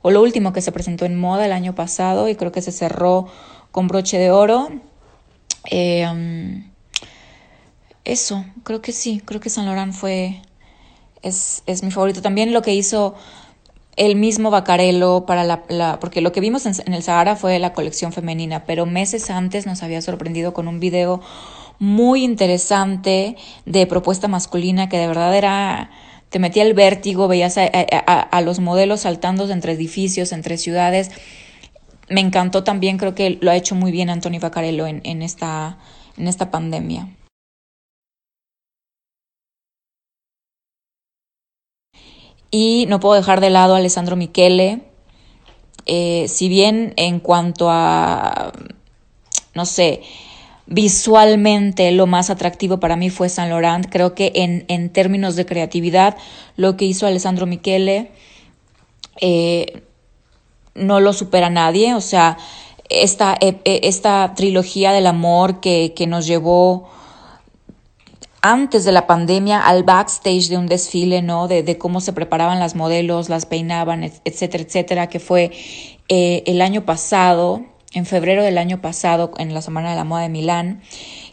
o 0.02 0.10
lo 0.10 0.22
último 0.22 0.52
que 0.52 0.62
se 0.62 0.72
presentó 0.72 1.04
en 1.04 1.18
moda 1.18 1.46
el 1.46 1.52
año 1.52 1.74
pasado 1.74 2.28
y 2.28 2.34
creo 2.34 2.52
que 2.52 2.62
se 2.62 2.72
cerró 2.72 3.26
con 3.70 3.88
broche 3.88 4.18
de 4.18 4.30
oro. 4.30 4.68
Um, 5.70 6.70
eso, 8.04 8.44
creo 8.62 8.80
que 8.82 8.92
sí, 8.92 9.20
creo 9.24 9.40
que 9.40 9.50
San 9.50 9.66
Laurent 9.66 9.92
fue, 9.92 10.42
es, 11.22 11.62
es 11.66 11.82
mi 11.82 11.90
favorito. 11.90 12.22
También 12.22 12.52
lo 12.52 12.62
que 12.62 12.74
hizo 12.74 13.14
el 13.96 14.14
mismo 14.14 14.50
Bacarelo 14.50 15.24
para 15.26 15.44
la, 15.44 15.98
porque 16.00 16.20
lo 16.20 16.32
que 16.32 16.40
vimos 16.40 16.66
en, 16.66 16.92
el 16.92 17.02
Sahara 17.02 17.34
fue 17.34 17.58
la 17.58 17.72
colección 17.72 18.12
femenina, 18.12 18.64
pero 18.64 18.86
meses 18.86 19.30
antes 19.30 19.66
nos 19.66 19.82
había 19.82 20.02
sorprendido 20.02 20.52
con 20.52 20.68
un 20.68 20.80
video 20.80 21.22
muy 21.78 22.22
interesante 22.22 23.36
de 23.64 23.86
propuesta 23.86 24.28
masculina 24.28 24.88
que 24.88 24.98
de 24.98 25.06
verdad 25.06 25.34
era 25.36 25.90
te 26.28 26.38
metía 26.38 26.64
el 26.64 26.74
vértigo, 26.74 27.28
veías 27.28 27.56
a, 27.56 28.40
los 28.42 28.58
modelos 28.58 29.02
saltando 29.02 29.48
entre 29.50 29.72
edificios, 29.72 30.32
entre 30.32 30.58
ciudades. 30.58 31.10
Me 32.08 32.20
encantó 32.20 32.64
también, 32.64 32.98
creo 32.98 33.14
que 33.14 33.38
lo 33.40 33.50
ha 33.50 33.56
hecho 33.56 33.74
muy 33.74 33.92
bien 33.92 34.10
Antonio 34.10 34.40
Bacarello 34.40 34.86
en, 34.86 35.00
en, 35.04 35.22
esta, 35.22 35.78
en 36.18 36.26
esta 36.28 36.50
pandemia. 36.50 37.08
Y 42.50 42.86
no 42.88 43.00
puedo 43.00 43.14
dejar 43.14 43.40
de 43.40 43.50
lado 43.50 43.74
a 43.74 43.78
Alessandro 43.78 44.16
Michele. 44.16 44.82
Eh, 45.86 46.26
si 46.28 46.48
bien 46.48 46.94
en 46.96 47.20
cuanto 47.20 47.68
a, 47.70 48.52
no 49.54 49.66
sé, 49.66 50.02
visualmente 50.66 51.92
lo 51.92 52.06
más 52.06 52.28
atractivo 52.30 52.80
para 52.80 52.96
mí 52.96 53.08
fue 53.10 53.28
Saint 53.28 53.50
Laurent, 53.50 53.86
creo 53.88 54.14
que 54.14 54.32
en, 54.34 54.64
en 54.68 54.90
términos 54.90 55.36
de 55.36 55.46
creatividad, 55.46 56.16
lo 56.56 56.76
que 56.76 56.86
hizo 56.86 57.06
Alessandro 57.06 57.46
Michele 57.46 58.10
eh, 59.20 59.82
no 60.74 61.00
lo 61.00 61.12
supera 61.12 61.50
nadie. 61.50 61.94
O 61.94 62.00
sea, 62.00 62.36
esta, 62.88 63.36
eh, 63.40 63.60
esta 63.64 64.34
trilogía 64.36 64.92
del 64.92 65.06
amor 65.06 65.60
que, 65.60 65.92
que 65.96 66.06
nos 66.06 66.26
llevó 66.26 66.88
antes 68.50 68.84
de 68.84 68.92
la 68.92 69.06
pandemia 69.06 69.60
al 69.60 69.82
backstage 69.82 70.48
de 70.48 70.56
un 70.56 70.66
desfile, 70.66 71.22
¿no? 71.22 71.48
De, 71.48 71.78
cómo 71.78 72.00
se 72.00 72.12
preparaban 72.12 72.60
las 72.60 72.74
modelos, 72.74 73.28
las 73.28 73.46
peinaban, 73.46 74.04
etcétera, 74.24 74.64
etcétera, 74.64 75.08
que 75.08 75.20
fue 75.20 75.52
eh, 76.08 76.42
el 76.46 76.60
año 76.60 76.84
pasado, 76.84 77.64
en 77.92 78.06
febrero 78.06 78.42
del 78.42 78.58
año 78.58 78.80
pasado, 78.80 79.32
en 79.38 79.54
la 79.54 79.62
Semana 79.62 79.90
de 79.90 79.96
la 79.96 80.04
Moda 80.04 80.22
de 80.22 80.28
Milán, 80.28 80.80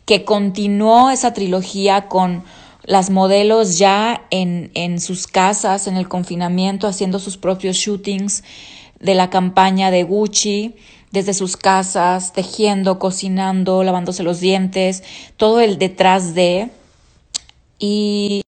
que 0.06 0.23
continuó 0.23 1.10
esa 1.10 1.34
trilogía 1.34 2.08
con 2.08 2.43
las 2.84 3.10
modelos 3.10 3.78
ya 3.78 4.26
en 4.30 4.99
sus 4.99 5.28
casas, 5.28 5.88
en 5.88 5.95
el 5.95 6.10
confinamiento, 6.10 6.88
haciendo 6.88 7.19
sus 7.19 7.38
propios 7.38 7.78
shootings 7.78 8.43
de 8.99 9.15
la 9.15 9.30
campaña 9.30 9.91
de 9.91 10.04
Gucci 10.04 10.76
desde 11.13 11.36
sus 11.36 11.58
casas, 11.58 12.34
tejiendo, 12.34 12.97
cocinando, 12.97 13.84
lavándose 13.84 14.23
los 14.23 14.39
dientes, 14.39 15.04
todo 15.38 15.62
el 15.62 15.78
detrás 15.78 16.34
de 16.34 16.71
y, 17.86 18.43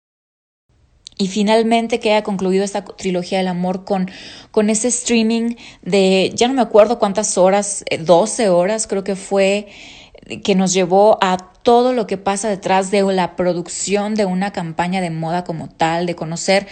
y 1.18 1.26
finalmente 1.26 2.00
queda 2.00 2.22
concluido 2.22 2.64
esta 2.64 2.86
trilogía 2.86 3.36
del 3.36 3.48
amor 3.48 3.84
con, 3.84 4.10
con 4.50 4.70
ese 4.70 4.88
streaming 4.88 5.56
de, 5.82 6.32
ya 6.34 6.48
no 6.48 6.54
me 6.54 6.62
acuerdo 6.62 6.98
cuántas 6.98 7.36
horas, 7.36 7.84
12 8.00 8.44
eh, 8.44 8.48
horas 8.48 8.86
creo 8.86 9.04
que 9.04 9.14
fue, 9.14 9.68
que 10.42 10.54
nos 10.54 10.72
llevó 10.72 11.18
a 11.20 11.36
todo 11.62 11.92
lo 11.92 12.06
que 12.06 12.16
pasa 12.16 12.48
detrás 12.48 12.90
de 12.90 13.02
la 13.12 13.36
producción 13.36 14.14
de 14.14 14.24
una 14.24 14.52
campaña 14.52 15.02
de 15.02 15.10
moda 15.10 15.44
como 15.44 15.68
tal, 15.68 16.06
de 16.06 16.16
conocer 16.16 16.66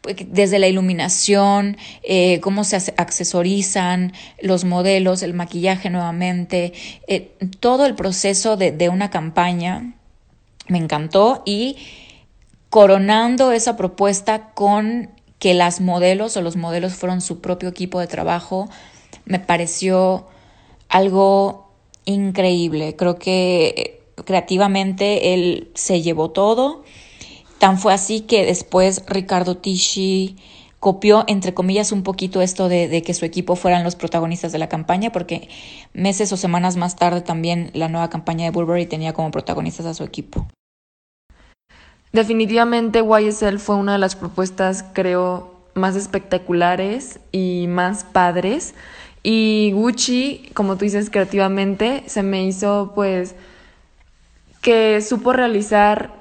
pues, 0.00 0.16
desde 0.26 0.58
la 0.58 0.66
iluminación, 0.66 1.76
eh, 2.02 2.40
cómo 2.40 2.64
se 2.64 2.78
accesorizan 2.96 4.12
los 4.42 4.64
modelos, 4.64 5.22
el 5.22 5.34
maquillaje 5.34 5.88
nuevamente, 5.88 6.72
eh, 7.06 7.30
todo 7.60 7.86
el 7.86 7.94
proceso 7.94 8.56
de, 8.56 8.72
de 8.72 8.88
una 8.88 9.08
campaña. 9.08 9.94
Me 10.66 10.76
encantó 10.76 11.42
y 11.46 11.76
coronando 12.70 13.52
esa 13.52 13.76
propuesta 13.76 14.50
con 14.54 15.10
que 15.38 15.54
las 15.54 15.80
modelos 15.80 16.36
o 16.36 16.42
los 16.42 16.56
modelos 16.56 16.94
fueron 16.94 17.20
su 17.20 17.40
propio 17.40 17.68
equipo 17.68 18.00
de 18.00 18.06
trabajo, 18.06 18.68
me 19.24 19.38
pareció 19.38 20.26
algo 20.88 21.70
increíble. 22.04 22.96
Creo 22.96 23.18
que 23.18 24.02
creativamente 24.24 25.34
él 25.34 25.70
se 25.74 26.02
llevó 26.02 26.30
todo. 26.30 26.82
Tan 27.58 27.78
fue 27.78 27.92
así 27.92 28.22
que 28.22 28.44
después 28.44 29.04
Ricardo 29.06 29.56
Tisci 29.56 30.36
copió, 30.80 31.24
entre 31.26 31.54
comillas, 31.54 31.92
un 31.92 32.02
poquito 32.02 32.40
esto 32.40 32.68
de, 32.68 32.88
de, 32.88 33.02
que 33.02 33.14
su 33.14 33.24
equipo 33.24 33.56
fueran 33.56 33.82
los 33.82 33.96
protagonistas 33.96 34.52
de 34.52 34.58
la 34.58 34.68
campaña, 34.68 35.10
porque 35.10 35.48
meses 35.92 36.32
o 36.32 36.36
semanas 36.36 36.76
más 36.76 36.96
tarde 36.96 37.20
también 37.20 37.70
la 37.74 37.88
nueva 37.88 38.10
campaña 38.10 38.44
de 38.44 38.52
Burberry 38.52 38.86
tenía 38.86 39.12
como 39.12 39.30
protagonistas 39.30 39.86
a 39.86 39.94
su 39.94 40.04
equipo. 40.04 40.46
Definitivamente 42.12 43.00
YSL 43.00 43.58
fue 43.58 43.76
una 43.76 43.92
de 43.92 43.98
las 43.98 44.16
propuestas, 44.16 44.84
creo, 44.92 45.54
más 45.74 45.96
espectaculares 45.96 47.20
y 47.32 47.66
más 47.68 48.04
padres. 48.04 48.74
Y 49.22 49.72
Gucci, 49.74 50.50
como 50.54 50.76
tú 50.76 50.84
dices 50.84 51.10
creativamente, 51.10 52.04
se 52.06 52.22
me 52.22 52.44
hizo 52.44 52.92
pues 52.94 53.34
que 54.62 55.00
supo 55.02 55.32
realizar 55.32 56.12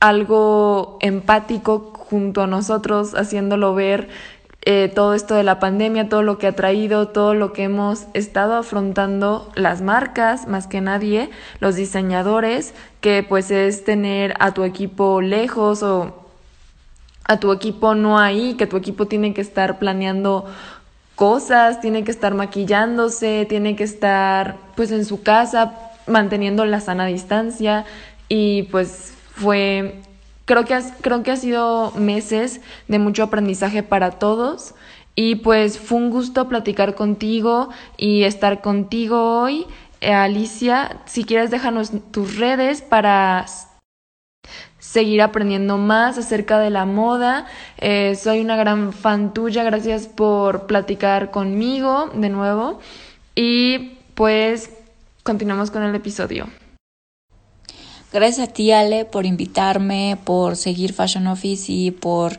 algo 0.00 0.98
empático 1.00 1.92
junto 1.94 2.42
a 2.42 2.46
nosotros, 2.46 3.14
haciéndolo 3.14 3.74
ver 3.74 4.08
eh, 4.66 4.90
todo 4.94 5.12
esto 5.12 5.34
de 5.34 5.42
la 5.42 5.58
pandemia, 5.58 6.08
todo 6.08 6.22
lo 6.22 6.38
que 6.38 6.46
ha 6.46 6.56
traído, 6.56 7.08
todo 7.08 7.34
lo 7.34 7.52
que 7.52 7.64
hemos 7.64 8.06
estado 8.14 8.54
afrontando 8.54 9.52
las 9.54 9.82
marcas, 9.82 10.48
más 10.48 10.66
que 10.66 10.80
nadie, 10.80 11.28
los 11.60 11.76
diseñadores, 11.76 12.72
que 13.00 13.22
pues 13.22 13.50
es 13.50 13.84
tener 13.84 14.34
a 14.40 14.54
tu 14.54 14.64
equipo 14.64 15.20
lejos 15.20 15.82
o 15.82 16.24
a 17.24 17.38
tu 17.40 17.52
equipo 17.52 17.94
no 17.94 18.18
ahí, 18.18 18.54
que 18.54 18.66
tu 18.66 18.78
equipo 18.78 19.06
tiene 19.06 19.34
que 19.34 19.42
estar 19.42 19.78
planeando 19.78 20.46
cosas, 21.14 21.80
tiene 21.82 22.02
que 22.04 22.10
estar 22.10 22.34
maquillándose, 22.34 23.46
tiene 23.48 23.76
que 23.76 23.84
estar 23.84 24.56
pues 24.76 24.90
en 24.90 25.04
su 25.04 25.22
casa 25.22 25.74
manteniendo 26.06 26.64
la 26.64 26.80
sana 26.80 27.06
distancia. 27.06 27.84
Y 28.28 28.64
pues 28.64 29.12
fue 29.34 30.00
Creo 30.44 30.64
que, 30.64 30.78
creo 31.00 31.22
que 31.22 31.30
ha 31.30 31.36
sido 31.36 31.92
meses 31.92 32.60
de 32.88 32.98
mucho 32.98 33.22
aprendizaje 33.22 33.82
para 33.82 34.12
todos 34.12 34.74
y 35.14 35.36
pues 35.36 35.78
fue 35.78 35.98
un 35.98 36.10
gusto 36.10 36.48
platicar 36.48 36.94
contigo 36.94 37.68
y 37.96 38.24
estar 38.24 38.60
contigo 38.60 39.40
hoy. 39.40 39.66
Eh, 40.00 40.12
Alicia, 40.12 41.00
si 41.06 41.24
quieres 41.24 41.50
déjanos 41.50 41.92
tus 42.10 42.36
redes 42.36 42.82
para 42.82 43.46
seguir 44.78 45.22
aprendiendo 45.22 45.78
más 45.78 46.18
acerca 46.18 46.58
de 46.58 46.70
la 46.70 46.84
moda. 46.84 47.46
Eh, 47.78 48.14
soy 48.16 48.40
una 48.40 48.56
gran 48.56 48.92
fan 48.92 49.32
tuya, 49.32 49.64
gracias 49.64 50.06
por 50.08 50.66
platicar 50.66 51.30
conmigo 51.30 52.10
de 52.14 52.28
nuevo 52.28 52.80
y 53.34 53.98
pues 54.14 54.70
continuamos 55.22 55.70
con 55.70 55.82
el 55.84 55.94
episodio. 55.94 56.48
Gracias 58.14 58.48
a 58.48 58.52
ti, 58.52 58.70
Ale, 58.70 59.04
por 59.04 59.26
invitarme, 59.26 60.16
por 60.22 60.54
seguir 60.54 60.92
Fashion 60.92 61.26
Office 61.26 61.72
y 61.72 61.90
por 61.90 62.38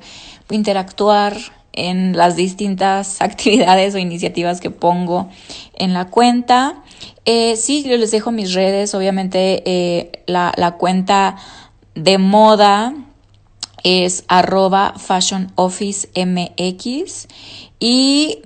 interactuar 0.49 1.35
en 1.73 2.15
las 2.15 2.38
distintas 2.38 3.21
actividades 3.21 3.93
o 3.93 3.97
iniciativas 3.97 4.61
que 4.61 4.69
pongo 4.69 5.27
en 5.73 5.93
la 5.93 6.05
cuenta. 6.05 6.81
Eh, 7.25 7.57
sí, 7.57 7.83
yo 7.83 7.97
les 7.97 8.11
dejo 8.11 8.31
mis 8.31 8.53
redes, 8.53 8.95
obviamente 8.95 9.63
eh, 9.65 10.23
la, 10.27 10.75
cuenta 10.79 11.35
de 11.93 12.19
moda 12.19 12.93
es 13.83 14.23
arroba 14.29 14.93
Fashion 14.95 15.51
Office 15.55 16.07
MX 16.15 17.27
y 17.81 18.43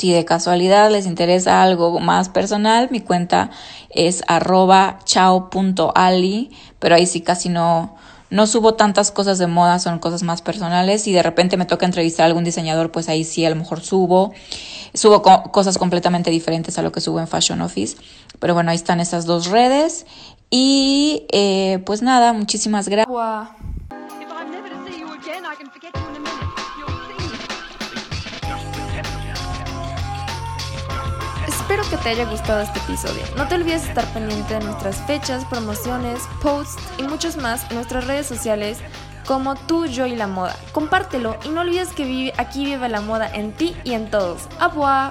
si 0.00 0.12
de 0.12 0.24
casualidad 0.24 0.90
les 0.90 1.04
interesa 1.04 1.62
algo 1.62 2.00
más 2.00 2.30
personal, 2.30 2.88
mi 2.90 3.00
cuenta 3.00 3.50
es 3.90 4.24
arroba 4.28 4.98
chao.ali, 5.04 6.50
pero 6.78 6.94
ahí 6.94 7.04
sí 7.04 7.20
casi 7.20 7.50
no, 7.50 7.94
no 8.30 8.46
subo 8.46 8.72
tantas 8.74 9.10
cosas 9.10 9.36
de 9.36 9.46
moda, 9.46 9.78
son 9.78 9.98
cosas 9.98 10.22
más 10.22 10.40
personales. 10.40 11.02
Si 11.02 11.12
de 11.12 11.22
repente 11.22 11.58
me 11.58 11.66
toca 11.66 11.84
entrevistar 11.84 12.24
a 12.24 12.26
algún 12.28 12.44
diseñador, 12.44 12.90
pues 12.90 13.10
ahí 13.10 13.24
sí 13.24 13.44
a 13.44 13.50
lo 13.50 13.56
mejor 13.56 13.82
subo. 13.82 14.32
Subo 14.94 15.20
cosas 15.20 15.76
completamente 15.76 16.30
diferentes 16.30 16.78
a 16.78 16.82
lo 16.82 16.92
que 16.92 17.02
subo 17.02 17.20
en 17.20 17.28
Fashion 17.28 17.60
Office. 17.60 17.98
Pero 18.38 18.54
bueno, 18.54 18.70
ahí 18.70 18.76
están 18.76 19.00
esas 19.00 19.26
dos 19.26 19.48
redes. 19.48 20.06
Y 20.48 21.26
eh, 21.30 21.82
pues 21.84 22.00
nada, 22.00 22.32
muchísimas 22.32 22.88
gracias. 22.88 23.06
Que 31.90 31.96
te 31.96 32.10
haya 32.10 32.24
gustado 32.24 32.60
este 32.60 32.78
episodio. 32.78 33.22
No 33.36 33.48
te 33.48 33.56
olvides 33.56 33.84
estar 33.84 34.04
pendiente 34.14 34.54
de 34.54 34.64
nuestras 34.64 34.96
fechas, 35.06 35.44
promociones, 35.46 36.20
posts 36.40 36.80
y 36.98 37.02
muchos 37.02 37.36
más 37.36 37.68
en 37.68 37.76
nuestras 37.76 38.06
redes 38.06 38.26
sociales 38.26 38.78
como 39.26 39.54
tú, 39.54 39.86
yo 39.86 40.06
y 40.06 40.16
la 40.16 40.26
moda. 40.26 40.56
Compártelo 40.72 41.36
y 41.44 41.48
no 41.50 41.60
olvides 41.60 41.90
que 41.90 42.04
vive, 42.04 42.32
aquí 42.36 42.64
vive 42.64 42.88
la 42.88 43.00
moda 43.00 43.28
en 43.32 43.52
ti 43.52 43.76
y 43.84 43.94
en 43.94 44.10
todos. 44.10 44.48
¡Abua! 44.58 45.10